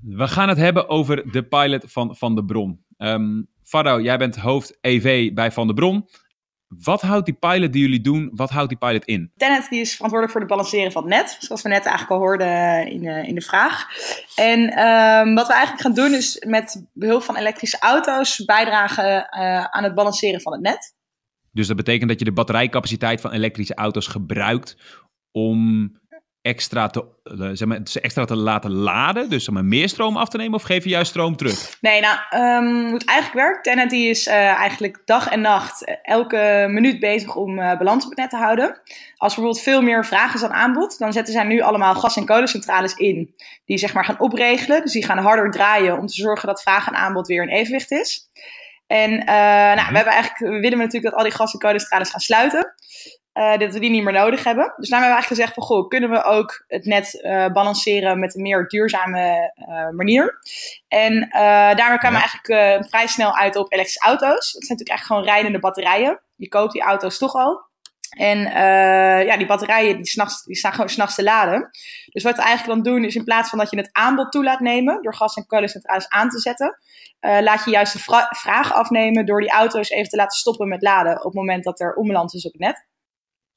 [0.00, 2.84] We gaan het hebben over de pilot van Van der Bron.
[2.96, 6.08] Ehm Fardo, jij bent hoofd EV bij Van der Bron.
[6.78, 9.32] Wat houdt die pilot die jullie doen, wat houdt die pilot in?
[9.36, 12.26] Tenet die is verantwoordelijk voor het balanceren van het net, zoals we net eigenlijk al
[12.26, 13.86] hoorden in de, in de vraag.
[14.34, 19.64] En ehm, wat we eigenlijk gaan doen is met behulp van elektrische auto's bijdragen eh,
[19.64, 20.94] aan het balanceren van het net.
[21.50, 24.76] Dus dat betekent dat je de batterijcapaciteit van elektrische auto's gebruikt
[25.30, 25.90] om
[26.42, 29.30] extra te, eh, zeg maar, extra te laten laden.
[29.30, 31.76] Dus maar, meer stroom af te nemen of geef je juist stroom terug?
[31.80, 35.84] Nee, nou, ehm, hoe het eigenlijk werkt, Tenet die is eh, eigenlijk dag en nacht
[35.84, 38.80] eh, elke minuut bezig om balans op het net te houden.
[39.16, 42.26] Als bijvoorbeeld veel meer vraag is dan aanbod, dan zetten zij nu allemaal gas- en
[42.26, 43.34] kolencentrales in.
[43.64, 46.86] Die zeg maar gaan opregelen, dus die gaan harder draaien om te zorgen dat vraag
[46.86, 48.30] en aanbod weer in evenwicht is.
[48.86, 52.20] En nou, we, hebben eigenlijk, we willen natuurlijk dat al die gas- en kolencentrales gaan
[52.20, 52.74] sluiten.
[53.32, 54.72] Eh, dat we die niet meer nodig hebben.
[54.76, 58.18] Dus daarom hebben we eigenlijk gezegd van, goh, kunnen we ook het net eh, balanceren
[58.18, 60.38] met een meer duurzame eh, manier.
[60.88, 61.28] En
[61.76, 64.52] daarmee kwamen we eigenlijk vrij snel uit op elektrische auto's.
[64.52, 66.20] Dat zijn natuurlijk echt gewoon rijdende batterijen.
[66.36, 67.70] Je koopt die auto's toch al.
[68.16, 68.38] En
[69.26, 71.70] ja, die batterijen die, 's nachts- die staan gewoon s'nachts te laden.
[72.06, 74.44] Dus wat we eigenlijk dan doen is in plaats van dat je het aanbod toe
[74.44, 76.78] laat nemen door gas- en kolencentrales aan te zetten,
[77.20, 80.82] laat je juist de vra- vraag afnemen door die auto's even te laten stoppen met
[80.82, 82.90] laden op het moment dat er onbalans is op het net.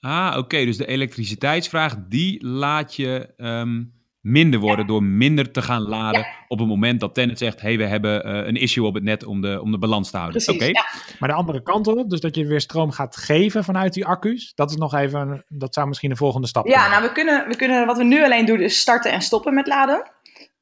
[0.06, 0.65] Ah, oké.
[0.65, 3.84] Dus de elektriciteitsvraag, die laat je ehm,
[4.22, 7.86] minder worden door minder te gaan laden op het moment dat Tenet zegt, hey, we
[7.86, 10.44] hebben eh, een issue op het net om de, om de balans te houden.
[10.44, 10.62] Precies.
[10.62, 10.72] Oké.
[10.72, 10.86] Ja.
[11.20, 14.52] Maar de andere kant op, dus dat je weer stroom gaat geven vanuit die accu's,
[14.56, 17.48] dat is nog even, dat zou misschien de volgende stap Ja, kunnen nou, we kunnen,
[17.48, 20.12] we kunnen, wat we nu alleen doen is starten en stoppen met laden.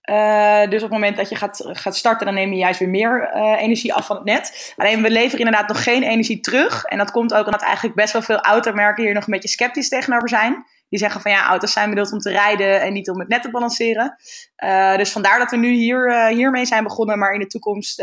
[0.03, 2.89] Eh, dus op het moment dat je gaat, gaat starten, dan neem je juist weer
[2.89, 4.73] meer eh, energie af van het net.
[4.77, 6.83] Alleen we leveren inderdaad nog geen energie terug.
[6.83, 9.89] En dat komt ook omdat eigenlijk best wel veel automerken hier nog een beetje sceptisch
[9.89, 10.65] tegenover zijn.
[10.89, 13.41] Die zeggen van ja, auto's zijn bedoeld om te rijden en niet om het net
[13.41, 14.15] te balanceren.
[14.55, 17.19] Eh, dus vandaar dat we nu hier, hiermee zijn begonnen.
[17.19, 18.01] Maar in de toekomst,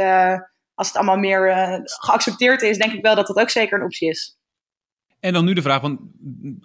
[0.74, 4.08] als het allemaal meer geaccepteerd is, denk ik wel dat dat ook zeker een optie
[4.08, 4.38] is.
[5.20, 6.00] En dan nu de vraag, want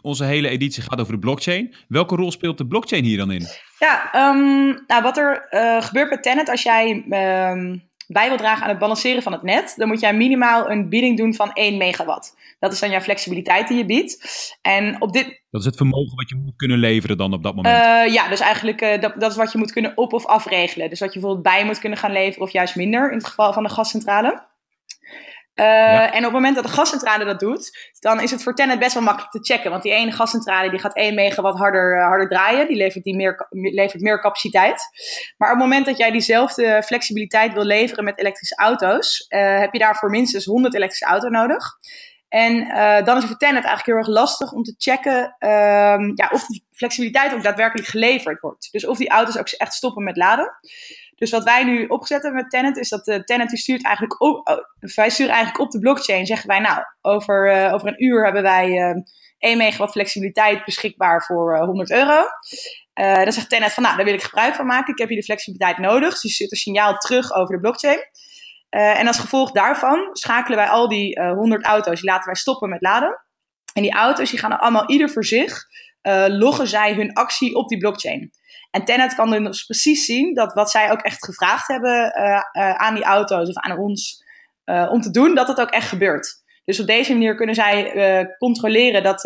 [0.02, 1.76] onze hele editie gaat over de blockchain.
[1.88, 3.48] Welke rol speelt de blockchain hier dan in?
[3.80, 8.64] Ja, ehm, nou, wat er eh, gebeurt met Tenet als jij ehm, bij wil dragen
[8.64, 11.78] aan het balanceren van het net, dan moet jij minimaal een bieding doen van 1
[11.78, 12.38] megawatt.
[12.60, 14.18] Dat is dan jouw flexibiliteit die je biedt.
[14.62, 17.56] En op dit, Dat is het vermogen wat je moet kunnen leveren dan op dat
[17.56, 17.84] moment.
[17.84, 20.90] eh, ja, dus eigenlijk eh, dat, dat is wat je moet kunnen op- of afregelen.
[20.90, 23.54] Dus wat je bijvoorbeeld bij moet kunnen gaan leveren of juist minder in het geval
[23.54, 24.54] van de gascentrale.
[25.56, 26.12] Eh, Ja.
[26.12, 28.94] En op het moment dat de gascentrale dat doet, dan is het voor Tenet best
[28.94, 29.72] wel makkelijk te checken.
[29.72, 32.68] Want die ene gascentrale die gaat 1 megawatt harder, eh, harder draaien.
[32.68, 34.84] Die levert, die meer, levert meer capaciteit.
[35.38, 39.74] Maar op het moment dat jij diezelfde flexibiliteit wil leveren met elektrische auto's, eh, heb
[39.74, 41.64] je daarvoor minstens 100 elektrische auto's nodig.
[42.30, 42.68] En
[43.04, 46.46] dan is het voor Tenet eigenlijk heel erg lastig om te checken ehm, ja, of
[46.46, 48.68] die flexibiliteit ook daadwerkelijk geleverd wordt.
[48.72, 50.52] Dus of die auto's ook echt stoppen met laden.
[51.16, 54.22] Dus wat wij nu opgezet hebben met Tenet is dat de Tenet die stuurt eigenlijk
[54.22, 54.58] op, oh,
[54.96, 56.26] wij sturen eigenlijk op de blockchain.
[56.26, 59.02] Zeggen wij nou, over, eh, over een uur hebben wij eh
[59.38, 62.24] 1 megawatt flexibiliteit beschikbaar voor eh, 100 euro.
[62.94, 64.94] Eh, dan zegt Tenet van nou, daar wil ik gebruik van maken.
[64.94, 66.12] Ik heb hier de flexibiliteit nodig.
[66.12, 68.00] Dus die stuurt een signaal terug over de blockchain.
[68.70, 72.36] Eh, en als gevolg daarvan schakelen wij al die eh 100 auto's, die laten wij
[72.36, 73.26] stoppen met laden.
[73.74, 75.66] En die auto's die gaan allemaal ieder voor zich,
[76.02, 78.32] eh, loggen zij hun actie op die blockchain.
[78.76, 82.76] En Tenet kan dus precies zien dat wat zij ook echt gevraagd hebben eh, eh,
[82.76, 84.24] aan die auto's of aan ons
[84.64, 86.44] eh, om te doen, dat het ook echt gebeurt.
[86.66, 89.22] Dus op deze manier kunnen zij controleren dat,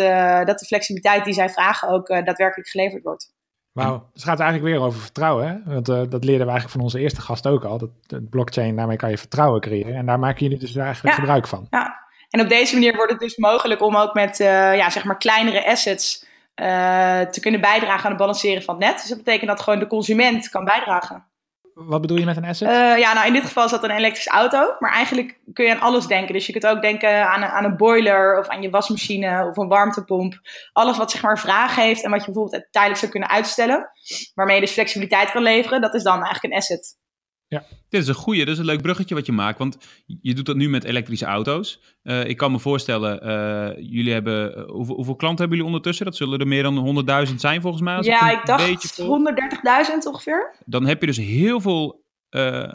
[0.47, 3.33] dat de flexibiliteit die zij vragen ook daadwerkelijk geleverd wordt.
[3.71, 5.47] Wauw, dus het gaat eigenlijk weer over vertrouwen.
[5.47, 5.73] Hè?
[5.73, 7.77] Want uh, dat leerden we eigenlijk van onze eerste gast ook al.
[7.77, 9.95] Dat blockchain, daarmee kan je vertrouwen creëren.
[9.95, 11.21] En daar maken jullie dus eigenlijk Ja.
[11.21, 11.67] gebruik van.
[11.69, 15.17] Ja, en op deze manier wordt het dus mogelijk om ook met ja, zeg maar
[15.17, 16.27] kleinere assets
[16.59, 18.99] eh, te kunnen bijdragen aan het balanceren van het net.
[18.99, 21.27] Dus dat betekent dat gewoon de consument kan bijdragen.
[21.73, 22.67] Wat bedoel je met een asset?
[22.67, 24.75] Eh, ja, nou in dit geval is dat een elektrische auto.
[24.79, 26.33] Maar eigenlijk kun je aan alles denken.
[26.33, 29.57] Dus je kunt ook denken aan een, aan een boiler of aan je wasmachine of
[29.57, 30.39] een warmtepomp.
[30.73, 33.89] Alles wat zeg maar vraag heeft en wat je bijvoorbeeld tijdelijk zou kunnen uitstellen.
[34.33, 35.81] Waarmee je dus flexibiliteit kan leveren.
[35.81, 36.97] Dat is dan eigenlijk een asset.
[37.89, 39.57] Dit is een goeie, dat is een leuk bruggetje wat je maakt.
[39.57, 39.77] Want
[40.21, 41.81] je doet dat nu met elektrische auto's.
[42.03, 44.55] Eh, ik kan me voorstellen, eh, jullie hebben.
[44.55, 46.05] eh, hoeveel, hoeveel klanten hebben jullie ondertussen?
[46.05, 46.77] Dat zullen er meer dan
[47.29, 47.95] 100.000 zijn volgens mij.
[47.95, 49.07] als Ja, een ik dacht beetje volg.
[49.07, 50.55] 130.000 ongeveer.
[50.65, 52.71] Dan heb je dus heel veel eh,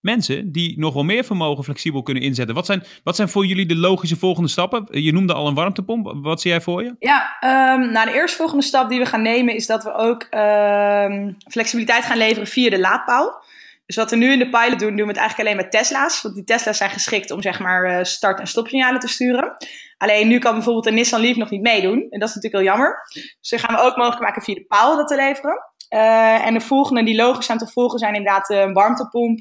[0.00, 2.54] mensen die nog wel meer vermogen flexibel kunnen inzetten.
[2.54, 4.86] Wat zijn, wat zijn voor jullie de logische volgende stappen?
[5.02, 6.12] Je noemde al een warmtepomp.
[6.22, 6.94] Wat zie jij voor je?
[6.98, 11.32] Ja, ehm, nou de eerstvolgende stap die we gaan nemen is dat we ook ehm,
[11.50, 13.42] flexibiliteit gaan leveren via de laadpaal.
[13.86, 16.22] Dus wat we nu in de pilot doen, doen we het eigenlijk alleen met Tesla's.
[16.22, 19.56] Want die Tesla's zijn geschikt om zeg maar eh, start- en stopsignalen te sturen.
[19.96, 22.06] Alleen nu kan bijvoorbeeld een Nissan Leaf nog niet meedoen.
[22.10, 22.98] En dat is natuurlijk heel jammer.
[23.40, 25.58] Dus dan gaan we ook mogelijk maken via de paal dat te leveren.
[25.88, 29.38] Eh, en de volgende die logisch zijn te volgen zijn inderdaad een warmtepomp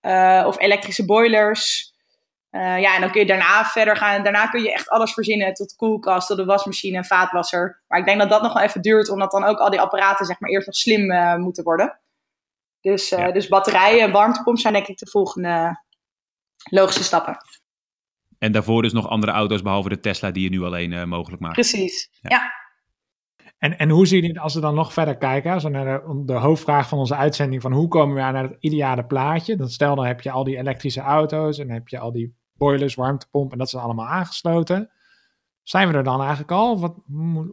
[0.00, 1.92] eh, of elektrische boilers.
[2.54, 4.22] Eh, ja, en dan kun je daarna verder gaan.
[4.22, 7.82] Daarna kun je echt alles verzinnen tot koelkast, tot de wasmachine en vaatwasser.
[7.88, 10.26] Maar ik denk dat dat nog wel even duurt, omdat dan ook al die apparaten
[10.26, 11.98] zeg maar eerst nog slim eh, moeten worden.
[12.84, 13.32] Dus, eh, Ja.
[13.32, 15.82] dus batterijen en warmtepomp zijn denk ik de volgende
[16.70, 17.36] logische stappen.
[18.38, 21.42] En daarvoor dus nog andere auto's, behalve de Tesla, die je nu alleen eh, mogelijk
[21.42, 21.54] maakt.
[21.54, 22.08] Precies.
[22.20, 22.30] Ja.
[22.30, 22.52] Ja.
[23.58, 26.22] En, en hoe zie je, als we dan nog verder kijken, als we naar de,
[26.24, 29.56] de hoofdvraag van onze uitzending, van hoe komen we aan naar het ideale plaatje?
[29.56, 32.94] Dan stel dan heb je al die elektrische auto's en heb je al die boilers,
[32.94, 34.90] warmtepomp en dat is allemaal aangesloten.
[35.62, 36.72] Zijn we er dan eigenlijk al?
[36.72, 36.94] Of, wat,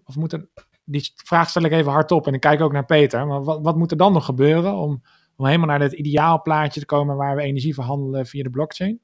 [0.04, 0.48] of moet er,
[0.84, 3.28] die vraag stel ik even hardop en ik kijk ook naar Peter.
[3.28, 5.02] Maar wat, wat moet er dan nog gebeuren om,
[5.42, 9.00] om helemaal naar het ideaal plaatje te komen waar we energie verhandelen via de blockchain?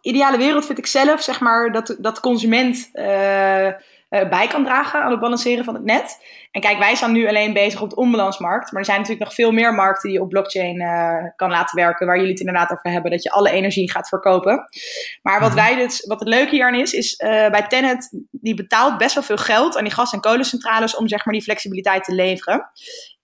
[0.00, 3.74] ideale wereld vind ik zelf, zeg maar, dat, dat de consument eh, eh,
[4.08, 6.24] bij kan dragen aan het balanceren van het net.
[6.50, 8.70] En kijk, wij zijn nu alleen bezig op de onbalansmarkt.
[8.72, 11.76] Maar er zijn natuurlijk nog veel meer markten die je op blockchain eh, kan laten
[11.76, 12.06] werken.
[12.06, 14.64] Waar jullie het inderdaad over hebben, dat je alle energie gaat verkopen.
[15.22, 15.58] Maar wat, Mhm.
[15.58, 19.24] wij dus, wat het leuke hierin is, is eh, bij Tennet, die betaalt best wel
[19.24, 22.70] veel geld aan die gas- en kolencentrales om zeg maar die flexibiliteit te leveren.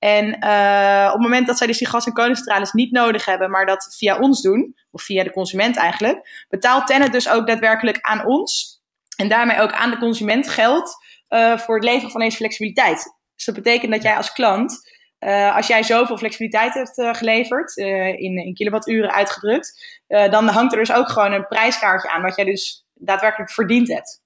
[0.05, 3.51] En eh, op het moment dat zij dus die gas- en kolencentrales niet nodig hebben,
[3.51, 7.99] maar dat via ons doen, of via de consument eigenlijk, betaalt Tennet dus ook daadwerkelijk
[8.01, 8.81] aan ons
[9.17, 10.95] en daarmee ook aan de consument geld
[11.29, 13.17] eh, voor het leveren van deze flexibiliteit.
[13.35, 18.37] Dus dat betekent dat jij als klant, eh, als jij zoveel flexibiliteit hebt geleverd, in,
[18.37, 22.87] in kilowatturen uitgedrukt, dan hangt er dus ook gewoon een prijskaartje aan wat jij dus
[22.95, 24.23] daadwerkelijk verdiend hebt.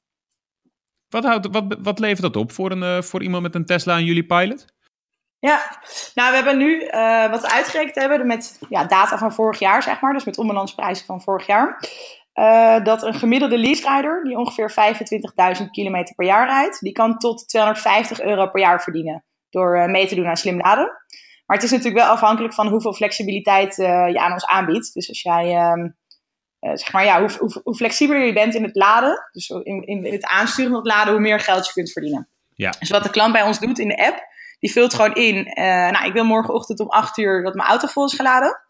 [1.09, 4.05] Wat, houdt, wat, wat levert dat op voor, een, voor iemand met een Tesla en
[4.05, 4.77] jullie pilot?
[5.41, 5.79] Ja,
[6.15, 9.83] nou we hebben nu eh, wat we uitgerekend hebben met ja, data van vorig jaar,
[9.83, 11.81] zeg maar, dus met onbalansprijzen van vorig jaar.
[12.33, 14.71] eh, dat een gemiddelde lease-rider, die ongeveer
[15.61, 19.87] 25.000 kilometer per jaar rijdt, die kan tot 250 euro per jaar verdienen door eh,
[19.87, 20.93] mee te doen aan slim laden.
[21.47, 24.95] Maar het is natuurlijk wel afhankelijk van hoeveel flexibiliteit je aan ons aanbiedt.
[24.95, 25.89] Dus als jij, ehm,
[26.59, 29.87] eh, zeg maar, ja, hoe, hoe, hoe flexibeler je bent in het laden, dus in,
[29.87, 32.29] in het aansturen van het laden, hoe meer geld je kunt verdienen.
[32.55, 32.73] Ja.
[32.79, 34.27] Dus wat de klant bij ons doet in de app,
[34.59, 35.47] die vult gewoon in.
[35.47, 38.61] eh, nou, ik wil morgenochtend om 8 uur dat mijn auto vol is geladen.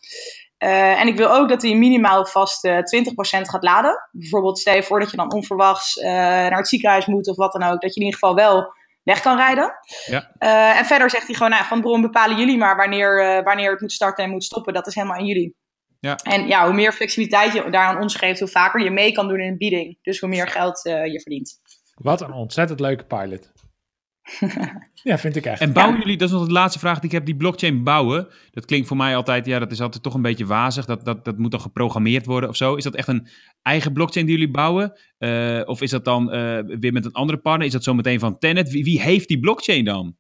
[0.59, 4.09] Eh, en ik wil ook dat hij minimaal vast eh 20% gaat laden.
[4.12, 7.53] Bijvoorbeeld stel je voor dat je dan onverwachts eh, naar het ziekenhuis moet of wat
[7.53, 7.81] dan ook.
[7.81, 8.72] Dat je in ieder geval wel
[9.03, 9.72] weg kan rijden.
[10.07, 10.31] Ja.
[10.38, 13.70] Eh, en verder zegt hij gewoon, nou, van bron bepalen jullie maar wanneer, eh, wanneer
[13.70, 14.74] het moet starten en moet stoppen.
[14.74, 15.57] Dat is helemaal aan jullie.
[16.01, 16.16] Ja.
[16.16, 19.29] En ja, hoe meer flexibiliteit je daar aan ons geeft, hoe vaker je mee kan
[19.29, 19.98] doen in een bieding.
[20.03, 21.61] Dus hoe meer geld je verdient.
[21.94, 23.53] Wat een ontzettend leuke pilot.
[25.08, 25.60] ja, vind ik echt.
[25.60, 28.28] En bouwen jullie, dat is nog de laatste vraag die ik heb, die blockchain bouwen.
[28.50, 30.84] Dat klinkt voor mij altijd, ja, dat is altijd toch een beetje wazig.
[30.84, 32.74] Dat, dat, dat moet dan geprogrammeerd worden of zo.
[32.74, 33.28] Is dat echt een
[33.62, 34.98] eigen blockchain die jullie bouwen?
[35.18, 37.66] Eh, of is dat dan eh, weer met een andere partner?
[37.66, 38.70] Is dat zo meteen van Tenet?
[38.70, 40.16] Wie, wie heeft die blockchain dan?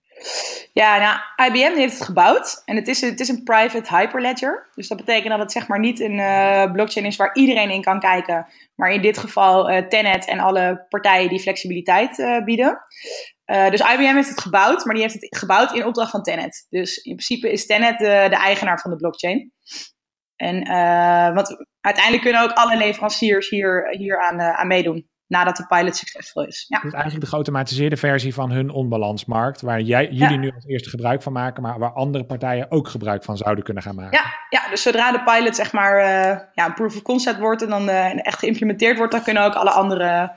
[0.72, 4.68] Ja, nou, IBM heeft het gebouwd en het is, het is een private hyperledger.
[4.74, 7.82] Dus dat betekent dat het zeg maar niet een eh, blockchain is waar iedereen in
[7.82, 8.46] kan kijken.
[8.74, 12.80] Maar in dit geval eh Tenet en alle partijen die flexibiliteit eh, bieden.
[13.48, 16.66] Eh, dus IBM heeft het gebouwd, maar die heeft het gebouwd in opdracht van Tenet.
[16.68, 19.52] Dus in principe is Tenet de, de eigenaar van de blockchain.
[20.36, 25.08] En eh, want uiteindelijk kunnen ook alle leveranciers hier, hier aan, eh, aan meedoen.
[25.26, 26.64] Nadat de pilot succesvol is.
[26.68, 26.76] Ja.
[26.76, 30.36] Het is eigenlijk de geautomatiseerde versie van hun onbalansmarkt, waar jij, jullie Ja.
[30.36, 33.82] nu als eerste gebruik van maken, maar waar andere partijen ook gebruik van zouden kunnen
[33.82, 34.18] gaan maken.
[34.18, 35.98] Ja, ja, dus zodra de pilot zeg maar
[36.54, 39.70] ja, een proof of concept wordt en dan echt geïmplementeerd wordt, dan kunnen ook alle
[39.70, 40.32] andere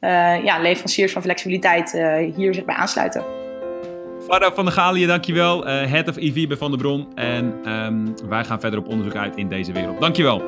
[0.00, 3.24] eh, ja, leveranciers van flexibiliteit eh, hier zich bij aansluiten.
[4.22, 5.68] Sparta van der Galië, dankjewel.
[5.68, 7.08] Uh, Head of EV bij Van der Bron.
[7.14, 10.00] En um, wij gaan verder op onderzoek uit in deze wereld.
[10.00, 10.42] Dankjewel.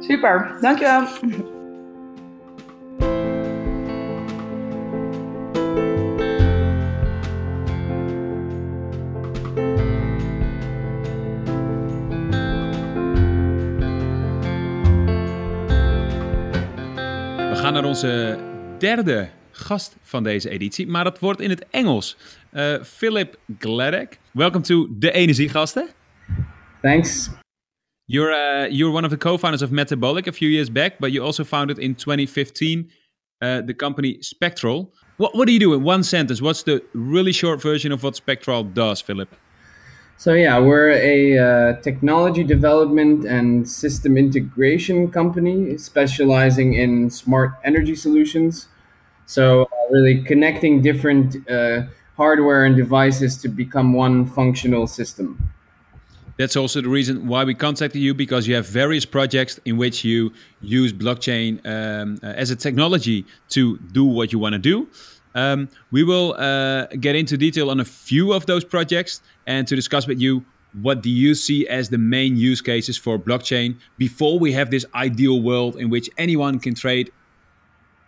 [0.00, 1.02] Super, dankjewel.
[17.50, 18.38] We gaan naar onze
[18.84, 22.16] derde gast van deze editie, maar dat wordt in het Engels.
[22.52, 25.88] Uh, Philip Gladek, welcome to De Energiegasten.
[26.82, 27.30] Thanks.
[28.04, 31.24] You're uh, you're one of the co-founders of Metabolic a few years back, but you
[31.24, 32.90] also founded in 2015
[33.38, 34.92] uh, the company Spectral.
[35.16, 36.42] What what do you do in one sentence?
[36.42, 39.28] What's the really short version of what Spectral does, Philip?
[40.16, 47.94] So yeah, we're a uh, technology development and system integration company specializing in smart energy
[47.94, 48.68] solutions.
[49.26, 51.82] So uh, really connecting different uh,
[52.16, 55.50] hardware and devices to become one functional system.
[56.36, 60.04] That's also the reason why we contacted you because you have various projects in which
[60.04, 64.88] you use blockchain um, uh, as a technology to do what you want to do.
[65.36, 69.76] Um, we will uh, get into detail on a few of those projects and to
[69.76, 70.44] discuss with you
[70.82, 74.84] what do you see as the main use cases for blockchain before we have this
[74.94, 77.12] ideal world in which anyone can trade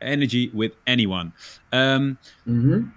[0.07, 1.33] energy with anyone.
[1.73, 2.89] Um, mm-hmm.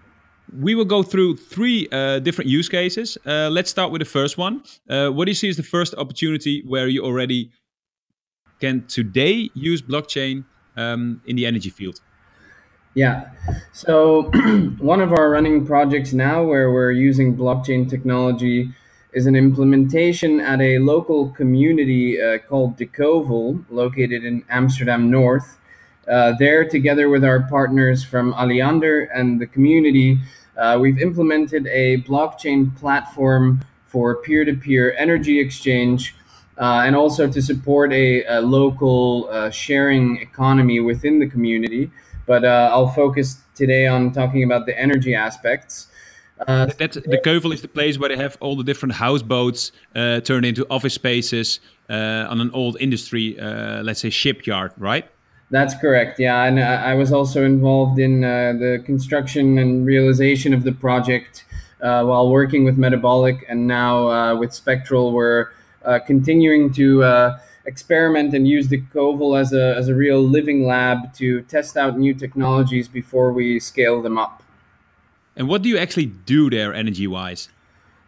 [0.59, 3.17] We will go through three uh, different use cases.
[3.25, 4.63] Uh, let's start with the first one.
[4.89, 7.51] Uh, what do you see as the first opportunity where you already
[8.59, 10.45] can today use blockchain
[10.75, 12.01] um, in the energy field?
[12.95, 13.29] Yeah.
[13.71, 14.23] So,
[14.79, 18.71] one of our running projects now where we're using blockchain technology
[19.13, 25.57] is an implementation at a local community uh, called De Kovel, located in Amsterdam North.
[26.09, 30.17] Uh, there, together with our partners from Aliander and the community,
[30.57, 36.15] uh, we've implemented a blockchain platform for peer to peer energy exchange
[36.57, 41.91] uh, and also to support a, a local uh, sharing economy within the community.
[42.25, 45.87] But uh, I'll focus today on talking about the energy aspects.
[46.47, 50.45] Uh, That's, the Keuvel is the place where they have all the different houseboats turned
[50.45, 55.07] into office spaces on an old industry, let's say shipyard, right?
[55.51, 56.19] That's correct.
[56.19, 61.43] Yeah, and I was also involved in uh, the construction and realization of the project
[61.81, 65.47] uh, while working with Metabolic, and now uh, with Spectral, we're
[65.83, 70.67] uh, continuing to uh, experiment and use the Koval as a as a real living
[70.67, 74.43] lab to test out new technologies before we scale them up.
[75.35, 77.49] And what do you actually do there, energy wise?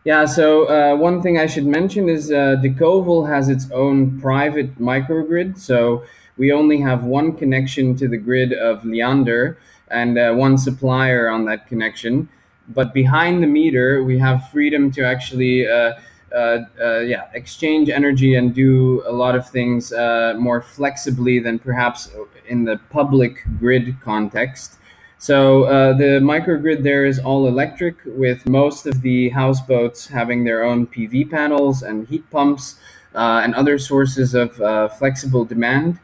[0.03, 4.19] Yeah, so uh, one thing I should mention is uh, the Koval has its own
[4.19, 5.59] private microgrid.
[5.59, 6.03] So
[6.37, 9.57] we only have one connection to the grid of Leander
[9.91, 12.29] and uh, one supplier on that connection.
[12.69, 15.93] But behind the meter, we have freedom to actually, uh,
[16.33, 21.59] uh, uh yeah, exchange energy and do a lot of things uh, more flexibly than
[21.59, 22.09] perhaps
[22.47, 24.77] in the public grid context.
[25.17, 30.63] So uh, the microgrid there is all electric, with most of the houseboats having their
[30.63, 32.77] own PV panels and heat pumps
[33.13, 34.55] and other sources of
[34.97, 35.99] flexible demand.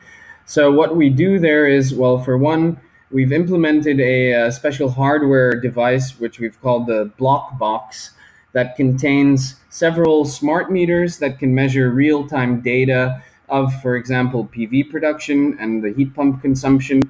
[0.49, 2.79] So what we do there is, well, for one,
[3.11, 8.11] we've implemented a, a, special hardware device which we've called the block box
[8.53, 15.57] that contains several smart meters that can measure real-time data of, for example, PV production
[15.59, 17.01] and the heat pump consumption,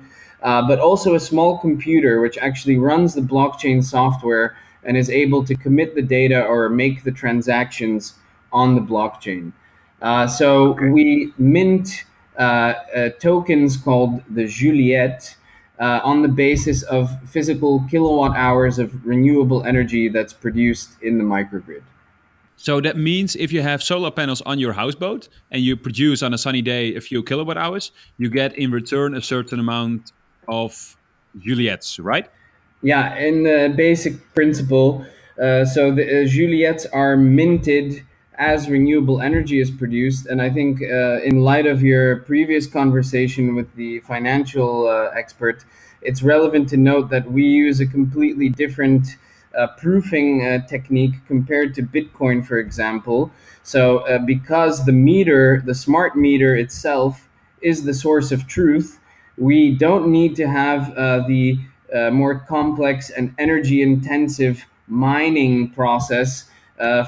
[0.42, 5.46] uh, but also a small computer which actually runs the blockchain software and is able
[5.46, 8.16] to commit the data or make the transactions
[8.52, 9.54] on the blockchain.
[10.02, 15.36] Uh, so we mint uh, uh, tokens called the Juliet
[15.80, 21.24] uh, on the basis of physical kilowatt hours of renewable energy that's produced in the
[21.24, 21.84] microgrid.
[22.58, 26.34] So that means if you have solar panels on your houseboat and you produce on
[26.34, 30.12] a sunny day a few kilowatt hours, you get in return a certain amount
[30.48, 30.98] of
[31.38, 32.28] Juliets, right?
[32.82, 35.06] Yeah, in the basic principle.
[35.40, 38.04] Uh, so the uh, Juliets are minted
[38.38, 40.28] as renewable energy is produced.
[40.28, 45.66] And I think, uh, in light of your previous conversation with the financial uh, expert,
[46.02, 49.18] it's relevant to note that we use a completely different
[49.58, 53.32] uh, proofing uh, technique compared to Bitcoin, for example.
[53.64, 57.28] So, uh, because the meter, the smart meter itself,
[57.62, 59.00] is the source of truth,
[59.36, 61.60] we don't need to have uh, the
[62.12, 66.50] more complex and energy intensive mining process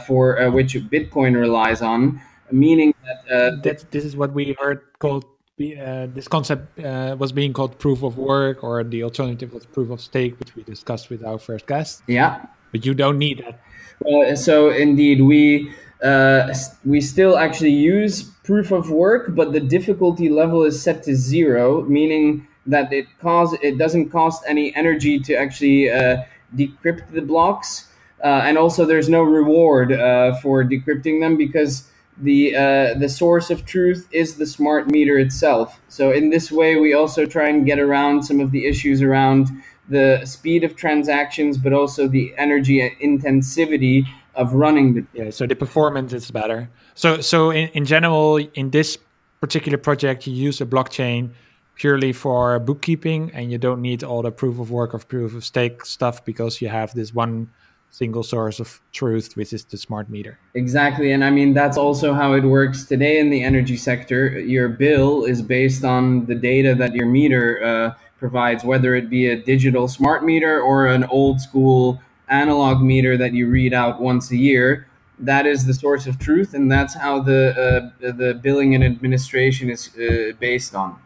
[0.06, 4.82] for uh, which Bitcoin relies on, meaning that, uh, that this is what we heard
[5.00, 5.26] called
[5.60, 9.90] uh, this concept uh, was being called proof of work, or the alternative was proof
[9.90, 12.02] of stake, which we discussed with our first guest.
[12.08, 12.46] Yeah.
[12.72, 13.60] but you don't need that.
[14.08, 16.54] Uh, so indeed, we uh,
[16.86, 21.82] we still actually use proof of work, but the difficulty level is set to zero,
[21.84, 26.24] meaning that it cause it doesn't cost any energy to actually uh,
[26.56, 27.89] decrypt the blocks,
[28.24, 33.50] uh, and also there's no reward uh, for decrypting them because the uh, the source
[33.50, 35.80] of truth is the smart meter itself.
[35.88, 39.48] So in this way, we also try and get around some of the issues around
[39.88, 44.06] the speed of transactions, but also the energy intensivity
[44.36, 45.06] of running the.
[45.14, 46.70] Yeah, so the performance is better.
[46.96, 48.98] So so in, in general, in this
[49.40, 51.32] particular project, you use a blockchain
[51.76, 55.46] purely for bookkeeping, and you don't need all the proof of work or proof of
[55.46, 57.50] stake stuff because you have this one
[57.92, 60.38] single source of truth, which is the smart meter.
[60.54, 61.12] Exactly.
[61.12, 64.40] And I mean, that's also how it works today in the energy sector.
[64.40, 69.28] Your bill is based on the data that your meter uh, provides, whether it be
[69.28, 74.32] a digital smart meter or an old school analog meter that you read out once
[74.32, 74.88] a year.
[75.18, 79.70] That is the source of truth, and that's how the uh, the billing and administration
[79.70, 80.98] is uh, based on.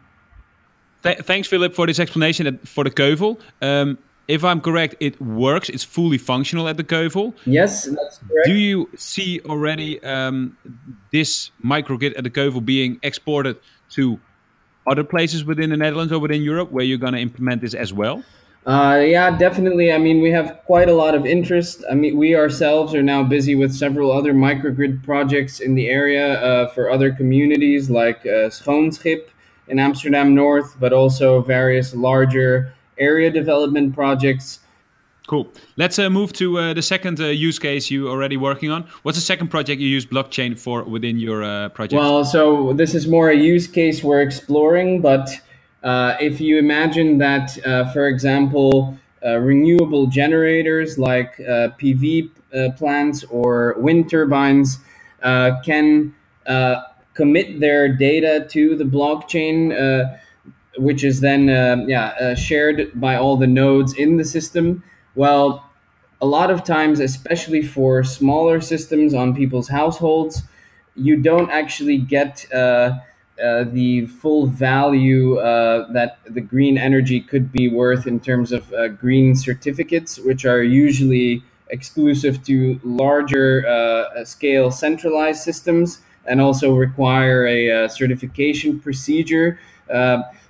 [1.02, 3.40] Th- thanks, Philip, for this explanation for the Keuvel.
[3.60, 3.98] Um,
[4.28, 5.68] if I'm correct, it works.
[5.68, 7.34] It's fully functional at the Keuvel.
[7.44, 8.46] Yes, that's correct.
[8.46, 10.56] Do you see already um,
[11.12, 13.58] this microgrid at the Keuvel being exported
[13.90, 14.18] to
[14.86, 17.92] other places within the Netherlands or within Europe where you're going to implement this as
[17.92, 18.22] well?
[18.66, 19.92] Uh, yeah, definitely.
[19.92, 21.84] I mean, we have quite a lot of interest.
[21.90, 26.40] I mean, we ourselves are now busy with several other microgrid projects in the area
[26.40, 29.28] uh, for other communities like uh, Schoonschip
[29.68, 34.60] in Amsterdam North, but also various larger area development projects.
[35.26, 35.48] Cool.
[35.78, 38.86] Let's uh, move to uh, the second uh, use case you already working on.
[39.04, 41.98] What's the second project you use blockchain for within your uh, project?
[41.98, 45.30] Well, so this is more a use case we're exploring, but
[45.82, 52.30] uh, if you imagine that, uh, for example, renewable generators like PV
[52.76, 54.78] plants or wind turbines
[55.64, 56.14] can
[57.14, 59.72] commit their data to the blockchain
[60.78, 64.82] which is then uh, yeah uh, shared by all the nodes in the system.
[65.14, 65.70] Well,
[66.20, 70.42] a lot of times, especially for smaller systems on people's households,
[70.94, 72.98] you don't actually get uh,
[73.42, 78.72] uh the full value uh, that the green energy could be worth in terms of
[78.72, 83.64] uh, green certificates, which are usually exclusive to larger
[84.24, 89.58] scale centralized systems and also require a certification procedure.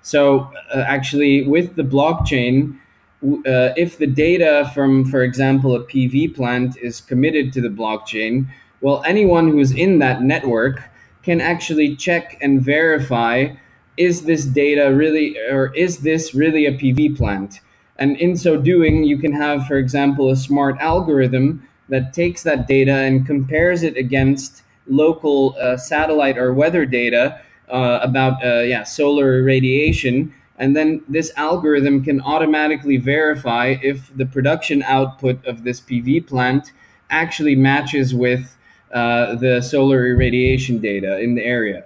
[0.04, 2.78] So uh, actually, with the blockchain,
[3.24, 8.46] uh, if the data from, for example, a PV plant is committed to the blockchain,
[8.82, 10.90] well, anyone who is in that network
[11.22, 13.48] can actually check and verify
[13.96, 17.60] is this data really, or is this really a PV plant?
[17.96, 22.66] And in so doing, you can have, for example, a smart algorithm that takes that
[22.66, 28.82] data and compares it against local uh, satellite or weather data uh, about uh, yeah
[28.82, 35.80] solar irradiation and then this algorithm can automatically verify if the production output of this
[35.80, 36.72] PV plant
[37.10, 38.56] actually matches with
[38.92, 41.84] uh, the solar irradiation data in the area.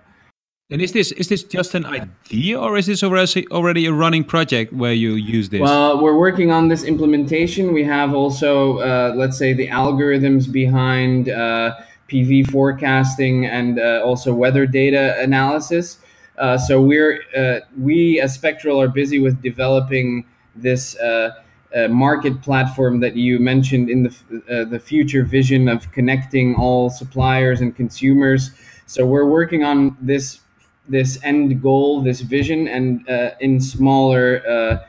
[0.70, 4.22] And is this is this just an idea, or is this already already a running
[4.22, 5.62] project where you use this?
[5.62, 7.72] Well, we're working on this implementation.
[7.72, 11.74] We have also, uh, let's say, the algorithms behind uh,
[12.08, 15.98] PV forecasting and uh, also weather data analysis.
[16.38, 21.30] Uh, so we're uh, we as Spectral are busy with developing this uh,
[21.74, 24.10] uh, market platform that you mentioned in the
[24.50, 28.52] uh, the future vision of connecting all suppliers and consumers.
[28.86, 30.40] So we're working on this
[30.88, 33.06] this end goal, this vision, and
[33.40, 34.80] in smaller,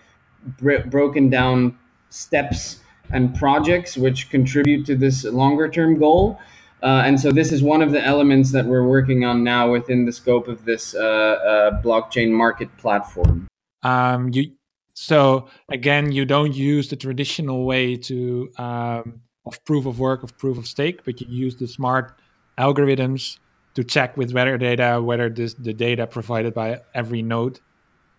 [0.57, 1.77] br- broken down
[2.09, 2.79] steps
[3.11, 6.39] and projects which contribute to this longer term goal.
[6.81, 10.05] Uh, and so this is one of the elements that we're working on now within
[10.05, 13.47] the scope of this uh, uh, blockchain market platform.
[13.83, 14.51] Um, you
[14.93, 20.37] so again, you don't use the traditional way to um, of proof of work of
[20.37, 22.19] proof of stake, but you use the smart
[22.57, 23.37] algorithms
[23.75, 27.59] to check with weather data whether this, the data provided by every node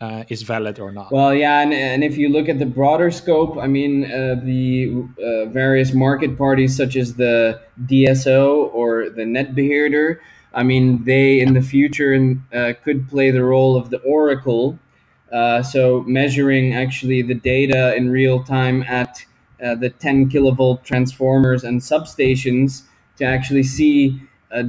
[0.01, 1.13] uh, is valid or not.
[1.13, 5.05] Well, yeah, and, and if you look at the broader scope, I mean, uh, the
[5.23, 10.19] uh, various market parties such as the DSO or the netbeheerder,
[10.55, 14.79] I mean, they in the future uh, could play the role of the oracle.
[15.31, 19.25] Uh, so measuring actually the data in real time at
[19.63, 22.83] uh, the 10 kilovolt transformers and substations
[23.17, 24.21] to actually see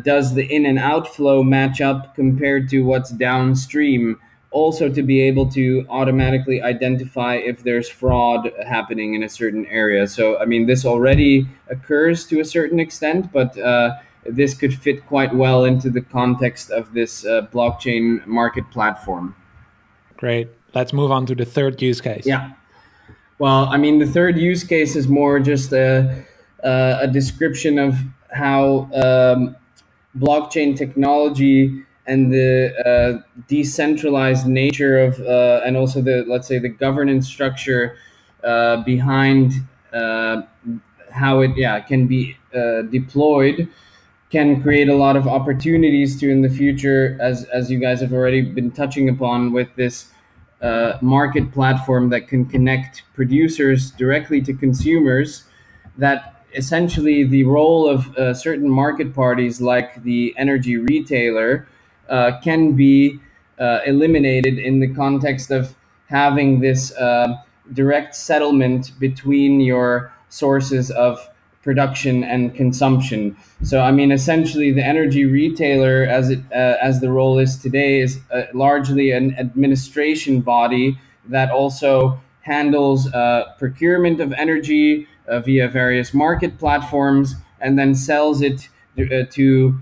[0.04, 4.20] does the in and out flow match up compared to what's downstream
[4.52, 10.06] also to be able to automatically identify if there's fraud happening in a certain area.
[10.08, 13.96] So, I mean, this already occurs to a certain extent, but uh,
[14.26, 19.36] this could fit quite well into the context of this uh, blockchain market platform.
[20.18, 20.50] Great.
[20.74, 22.26] Let's move on to the third use case.
[22.26, 22.52] Yeah.
[23.40, 26.24] Well, I mean, the third use case is more just a,
[26.64, 27.96] a description of
[28.32, 29.56] how um,
[30.18, 36.70] blockchain technology and the uh, decentralized nature of uh, and also the let's say the
[36.70, 37.96] governance structure
[38.44, 39.54] uh, behind
[39.94, 40.42] uh,
[41.12, 43.68] how it yeah can be uh, deployed
[44.30, 48.14] can create a lot of opportunities to in the future as as you guys have
[48.14, 50.12] already been touching upon with this
[50.62, 55.44] uh, market platform that can connect producers directly to consumers
[55.98, 61.68] that essentially the role of certain market parties like the energy retailer
[62.12, 63.20] uh, can be
[63.60, 65.76] uh, eliminated in the context of
[66.08, 67.38] having this uh,
[67.74, 71.20] direct settlement between your sources of
[71.64, 73.38] production and consumption.
[73.64, 78.02] So, I mean, essentially, the energy retailer, as it uh, as the role is today,
[78.02, 81.00] is uh, largely an administration body
[81.30, 85.08] that also handles uh, procurement of energy
[85.46, 88.68] via various market platforms and then sells it
[89.30, 89.80] to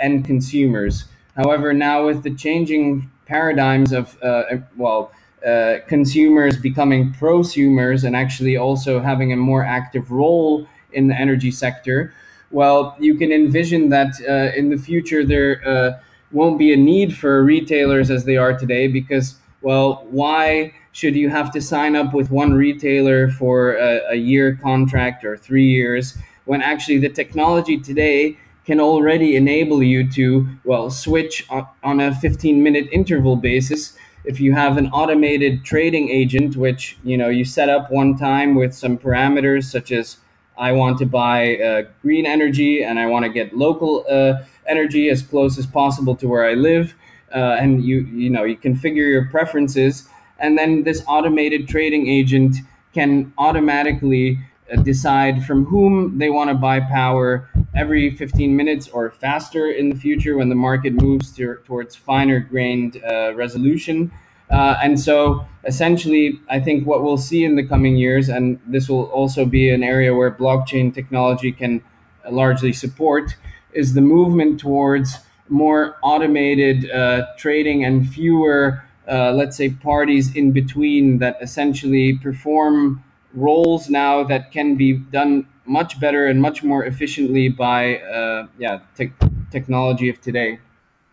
[0.00, 1.04] end consumers.
[1.36, 4.44] However, now with the changing paradigms of, uh,
[4.76, 5.12] well,
[5.46, 11.50] uh, consumers becoming prosumers and actually also having a more active role in the energy
[11.50, 12.12] sector,
[12.50, 16.00] well, you can envision that uh, in the future there uh,
[16.32, 21.28] won't be a need for retailers as they are today because, well, why should you
[21.28, 26.16] have to sign up with one retailer for a, a year contract or three years
[26.46, 28.36] when actually the technology today
[28.66, 31.46] can already enable you to, well, switch
[31.82, 33.96] on a 15 minute interval basis.
[34.24, 38.56] If you have an automated trading agent, which, you know, you set up one time
[38.56, 40.18] with some parameters such as
[40.58, 45.10] I want to buy uh, green energy and I want to get local uh, energy
[45.10, 46.94] as close as possible to where I live.
[47.32, 50.08] Uh, and you, you know, you configure your preferences.
[50.40, 52.56] And then this automated trading agent
[52.94, 54.40] can automatically
[54.72, 59.90] uh, decide from whom they want to buy power every 15 minutes or faster in
[59.90, 64.10] the future when the market moves to, towards finer grained uh, resolution.
[64.50, 68.88] Uh, and so essentially, I think what we'll see in the coming years, and this
[68.88, 71.82] will also be an area where blockchain technology can
[72.30, 73.34] largely support,
[73.72, 75.18] is the movement towards
[75.48, 83.02] more automated uh, trading and fewer, uh, let's say, parties in between that essentially perform
[83.36, 88.80] roles now that can be done much better and much more efficiently by uh, yeah
[88.96, 89.12] te-
[89.50, 90.58] technology of today.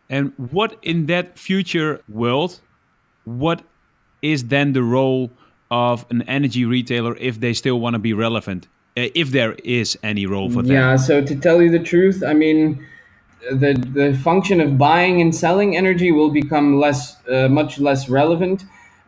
[0.09, 2.61] And what in that future world,
[3.25, 3.61] what
[4.21, 5.31] is then the role
[5.69, 8.67] of an energy retailer if they still want to be relevant?
[8.95, 10.71] Uh, if there is any role for them.
[10.71, 10.95] Yeah.
[10.97, 12.85] So to tell you the truth, I mean.
[13.51, 18.63] The, the function of buying and selling energy will become less uh, much less relevant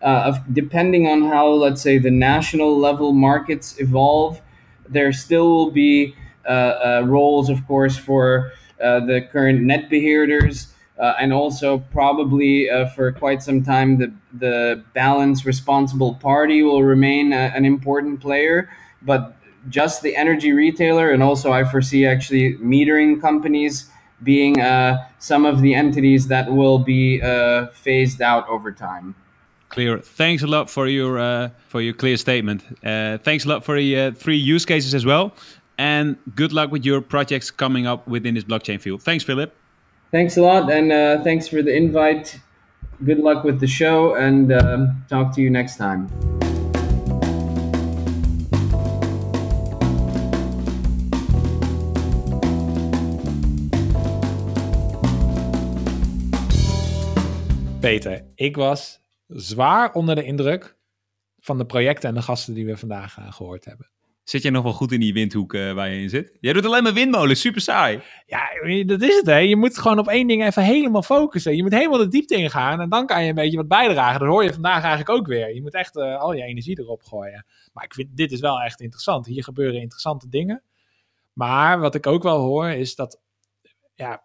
[0.06, 4.40] uh, depending on how, let's say, the national level markets evolve,
[4.88, 10.68] there still will be uh, uh, roles, of course, for uh, the current net beheerders.
[10.98, 16.84] Uh, and also probably uh, for quite some time the the balance responsible party will
[16.84, 18.70] remain a, an important player
[19.02, 19.36] but
[19.68, 23.90] just the energy retailer and also i foresee actually metering companies
[24.24, 27.20] being uh, some of the entities that will be
[27.74, 29.14] phased out over time
[29.76, 30.00] Clear.
[30.00, 32.64] Thanks a lot for your uh, for your clear statement.
[32.82, 35.34] Uh, thanks a lot for the uh, three use cases as well,
[35.78, 39.04] and good luck with your projects coming up within this blockchain field.
[39.04, 39.54] Thanks, Philip.
[40.12, 42.40] Thanks a lot, and uh, thanks for the invite.
[43.04, 46.08] Good luck with the show, and um, talk to you next time.
[57.82, 60.78] Peter, ik was zwaar onder de indruk
[61.40, 63.90] van de projecten en de gasten die we vandaag uh, gehoord hebben.
[64.24, 66.38] Zit jij nog wel goed in die windhoek uh, waar je in zit?
[66.40, 68.02] Jij doet alleen maar windmolens, super saai.
[68.26, 68.50] Ja,
[68.86, 69.38] dat is het hè.
[69.38, 71.56] Je moet gewoon op één ding even helemaal focussen.
[71.56, 74.20] Je moet helemaal de diepte ingaan en dan kan je een beetje wat bijdragen.
[74.20, 75.54] Dat hoor je vandaag eigenlijk ook weer.
[75.54, 77.46] Je moet echt uh, al je energie erop gooien.
[77.74, 79.26] Maar ik vind, dit is wel echt interessant.
[79.26, 80.64] Hier gebeuren interessante dingen.
[81.34, 83.22] Maar wat ik ook wel hoor is dat
[83.96, 84.24] ja,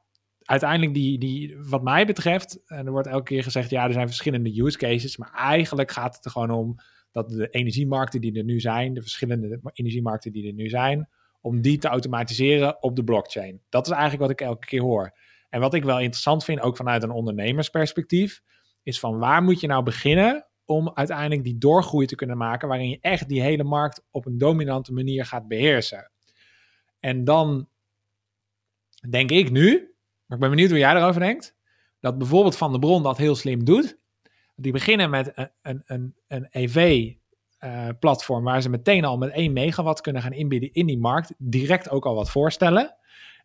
[0.50, 4.06] uiteindelijk die, die, wat mij betreft, en er wordt elke keer gezegd, ja, er zijn
[4.06, 6.76] verschillende use cases, maar eigenlijk gaat het er gewoon om
[7.12, 11.08] dat de energiemarkten die er nu zijn, de verschillende energiemarkten die er nu zijn,
[11.40, 13.60] om die te automatiseren op de blockchain.
[13.68, 15.18] Dat is eigenlijk wat ik elke keer hoor.
[15.48, 18.42] En wat ik wel interessant vind, ook vanuit een ondernemersperspectief,
[18.82, 22.88] is van waar moet je nou beginnen om uiteindelijk die doorgroei te kunnen maken, waarin
[22.88, 26.10] je echt die hele markt op een dominante manier gaat beheersen.
[27.00, 27.68] En dan
[29.10, 29.89] denk ik nu,
[30.30, 31.56] maar ik ben benieuwd hoe jij erover denkt,
[32.00, 33.98] dat bijvoorbeeld Van de Bron dat heel slim doet.
[34.56, 40.00] Die beginnen met een, een, een, een EV-platform waar ze meteen al met 1 megawatt
[40.00, 41.34] kunnen gaan inbieden in die markt.
[41.38, 42.96] Direct ook al wat voorstellen.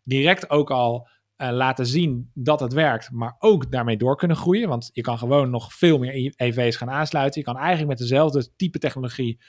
[0.04, 4.68] Direct ook al uh, laten zien dat het werkt, maar ook daarmee door kunnen groeien.
[4.68, 7.40] Want je kan gewoon nog veel meer EV's gaan aansluiten.
[7.40, 9.40] Je kan eigenlijk met dezelfde type technologie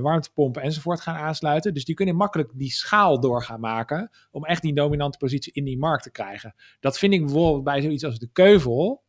[0.00, 1.74] warmtepompen enzovoort gaan aansluiten.
[1.74, 5.64] Dus die kunnen makkelijk die schaal door gaan maken om echt die dominante positie in
[5.64, 6.54] die markt te krijgen.
[6.80, 9.04] Dat vind ik bijvoorbeeld bij zoiets als de keuvel,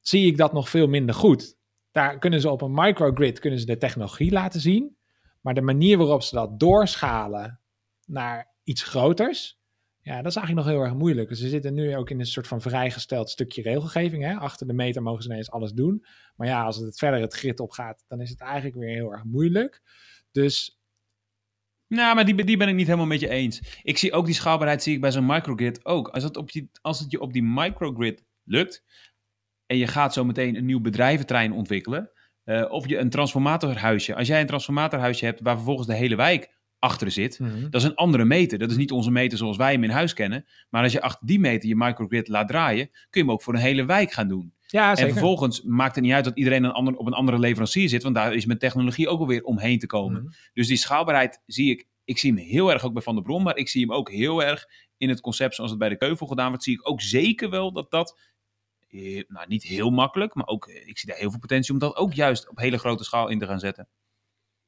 [0.00, 1.56] zie ik dat nog veel minder goed.
[1.90, 4.96] Daar kunnen ze op een microgrid kunnen ze de technologie laten zien,
[5.40, 7.60] maar de manier waarop ze dat doorschalen
[8.06, 9.60] naar iets groters,
[10.04, 11.28] ja, dat is eigenlijk nog heel erg moeilijk.
[11.28, 14.22] Dus ze zitten nu ook in een soort van vrijgesteld stukje regelgeving.
[14.22, 14.34] Hè?
[14.34, 16.04] Achter de meter mogen ze ineens alles doen.
[16.36, 19.12] Maar ja, als het verder het grid op gaat, dan is het eigenlijk weer heel
[19.12, 19.82] erg moeilijk.
[20.30, 20.80] Dus.
[21.86, 23.80] Nou, maar die, die ben ik niet helemaal met je eens.
[23.82, 26.08] Ik zie ook die schaalbaarheid zie ik bij zo'n microgrid ook.
[26.08, 28.84] Als het, op die, als het je op die microgrid lukt
[29.66, 32.10] en je gaat zo meteen een nieuw bedrijventrein ontwikkelen,
[32.44, 34.14] uh, of je een transformatorhuisje.
[34.14, 36.52] Als jij een transformatorhuisje hebt waar vervolgens de hele wijk
[36.84, 37.38] achter zit.
[37.38, 37.70] Mhm.
[37.70, 38.58] Dat is een andere meter.
[38.58, 40.46] Dat is niet onze meter zoals wij hem in huis kennen.
[40.70, 43.54] Maar als je achter die meter je microgrid laat draaien, kun je hem ook voor
[43.54, 44.52] een hele wijk gaan doen.
[44.66, 47.88] Ja, En vervolgens maakt het niet uit dat iedereen een ander, op een andere leverancier
[47.88, 50.22] zit, want daar is met technologie ook alweer omheen te komen.
[50.22, 50.32] Mhm.
[50.52, 53.42] Dus die schaalbaarheid zie ik, ik zie hem heel erg ook bij Van der Bron,
[53.42, 56.26] maar ik zie hem ook heel erg in het concept zoals het bij de Keuvel
[56.26, 56.64] gedaan wordt.
[56.64, 58.18] Zie ik ook zeker wel dat dat,
[58.88, 61.78] eh, nou niet heel makkelijk, maar ook, eh, ik zie daar heel veel potentie om
[61.78, 63.88] dat ook juist op hele grote schaal in te gaan zetten.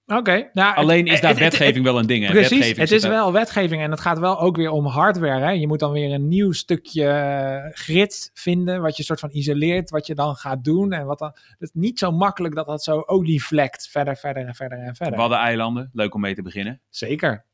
[0.07, 0.51] Oké.
[0.53, 2.25] Nou, Alleen is het- daar het- het- wetgeving wel een ding.
[2.27, 2.31] Hè?
[2.31, 5.45] Precies, Wetgeving het is wel wetgeving en het gaat wel ook weer om hardware.
[5.45, 5.51] Hè?
[5.51, 9.91] Je moet dan weer een nieuw stukje eh, grid vinden, wat je soort van isoleert,
[9.91, 10.93] wat je dan gaat doen.
[10.93, 14.55] En wat dan, het is niet zo makkelijk dat dat zo olievlekt verder, verder en
[14.55, 15.19] verder en verder.
[15.19, 16.81] Waddeneilanden, leuk om mee te beginnen.
[16.89, 17.45] Zeker.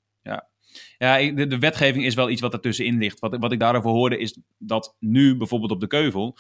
[0.99, 3.21] Ja, ik- de, de wetgeving is wel iets wat ertussenin ligt.
[3.21, 6.37] Wat, wat ik daarover hoorde is dat nu bijvoorbeeld op de Keuvel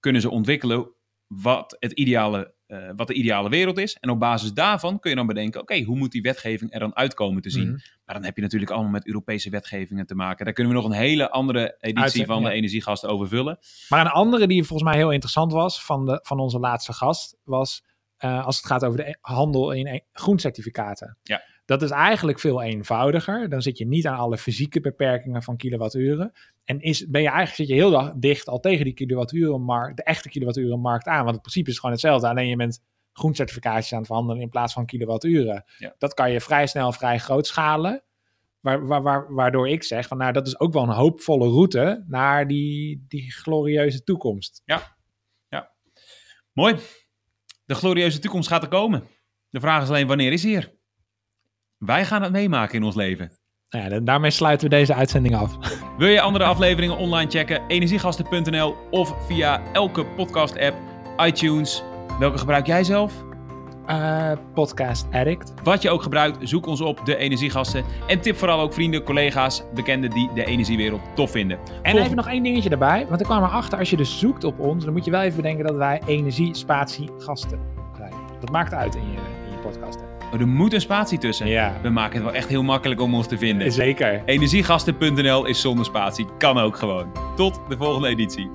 [0.00, 0.88] kunnen ze ontwikkelen
[1.26, 3.96] wat, het ideale, eh, wat de ideale wereld is.
[4.00, 6.96] En op basis daarvan kun je dan bedenken, oké, hoe moet die wetgeving er dan
[6.96, 7.68] uitkomen te zien?
[7.68, 7.78] Mhm.
[8.04, 10.44] Maar dan heb je natuurlijk allemaal met Europese wetgevingen te maken.
[10.44, 12.54] Daar kunnen we nog een hele andere editie van de ja.
[12.54, 13.58] energiegasten over vullen.
[13.88, 17.36] Maar een andere die volgens mij heel interessant was van, de, van onze laatste gast,
[17.44, 17.82] was
[18.16, 21.18] eh, als het gaat over de e- handel in e- groencertificaten.
[21.22, 21.42] Ja.
[21.70, 23.48] Dat is eigenlijk veel eenvoudiger.
[23.48, 26.32] Dan zit je niet aan alle fysieke beperkingen van kilowatturen.
[26.64, 30.02] En is, ben je eigenlijk zit je heel dag dicht al tegen die kilowatturenmarkt, de
[30.02, 31.20] echte kilowatturenmarkt aan.
[31.22, 32.28] Want het principe is gewoon hetzelfde.
[32.28, 35.64] Alleen je bent groencertificaatjes aan het verhandelen in plaats van kilowatturen.
[35.78, 35.94] Ja.
[35.98, 38.02] Dat kan je vrij snel, vrij groot schalen.
[38.60, 42.04] Waar, waar, waar- waardoor ik zeg, van, nou, dat is ook wel een hoopvolle route
[42.06, 44.62] naar die, die glorieuze toekomst.
[46.52, 46.76] Mooi.
[47.64, 49.02] De glorieuze toekomst gaat er komen.
[49.50, 50.78] De vraag is alleen, wanneer is hier?
[51.86, 53.30] Wij gaan het meemaken in ons leven.
[53.70, 55.56] Nou ja, daarmee sluiten we deze uitzending af.
[55.98, 57.62] Wil je andere afleveringen online checken?
[57.66, 60.76] Energiegasten.nl of via elke podcast-app,
[61.26, 61.82] iTunes.
[62.18, 63.24] Welke gebruik jij zelf?
[63.86, 65.52] Eh, podcast Addict.
[65.62, 67.84] Wat je ook gebruikt, zoek ons op, de Energiegasten.
[68.06, 71.58] En tip vooral ook vrienden, collega's, bekenden die de energiewereld tof vinden.
[71.82, 73.06] En Volg- even nog één dingetje erbij.
[73.08, 75.36] Want ik kwam erachter, als je dus zoekt op ons, dan moet je wel even
[75.36, 77.60] bedenken dat wij energie-spatie-gasten
[77.96, 78.12] zijn.
[78.40, 79.18] Dat maakt uit in je,
[80.38, 81.46] er moet een spatie tussen.
[81.46, 83.72] Ja, We maken het wel echt heel makkelijk om ons te vinden.
[83.72, 84.22] zeker.
[84.26, 86.26] Energiegasten.nl is zonder spatie.
[86.38, 87.06] Kan ook gewoon.
[87.36, 88.50] Tot de volgende editie.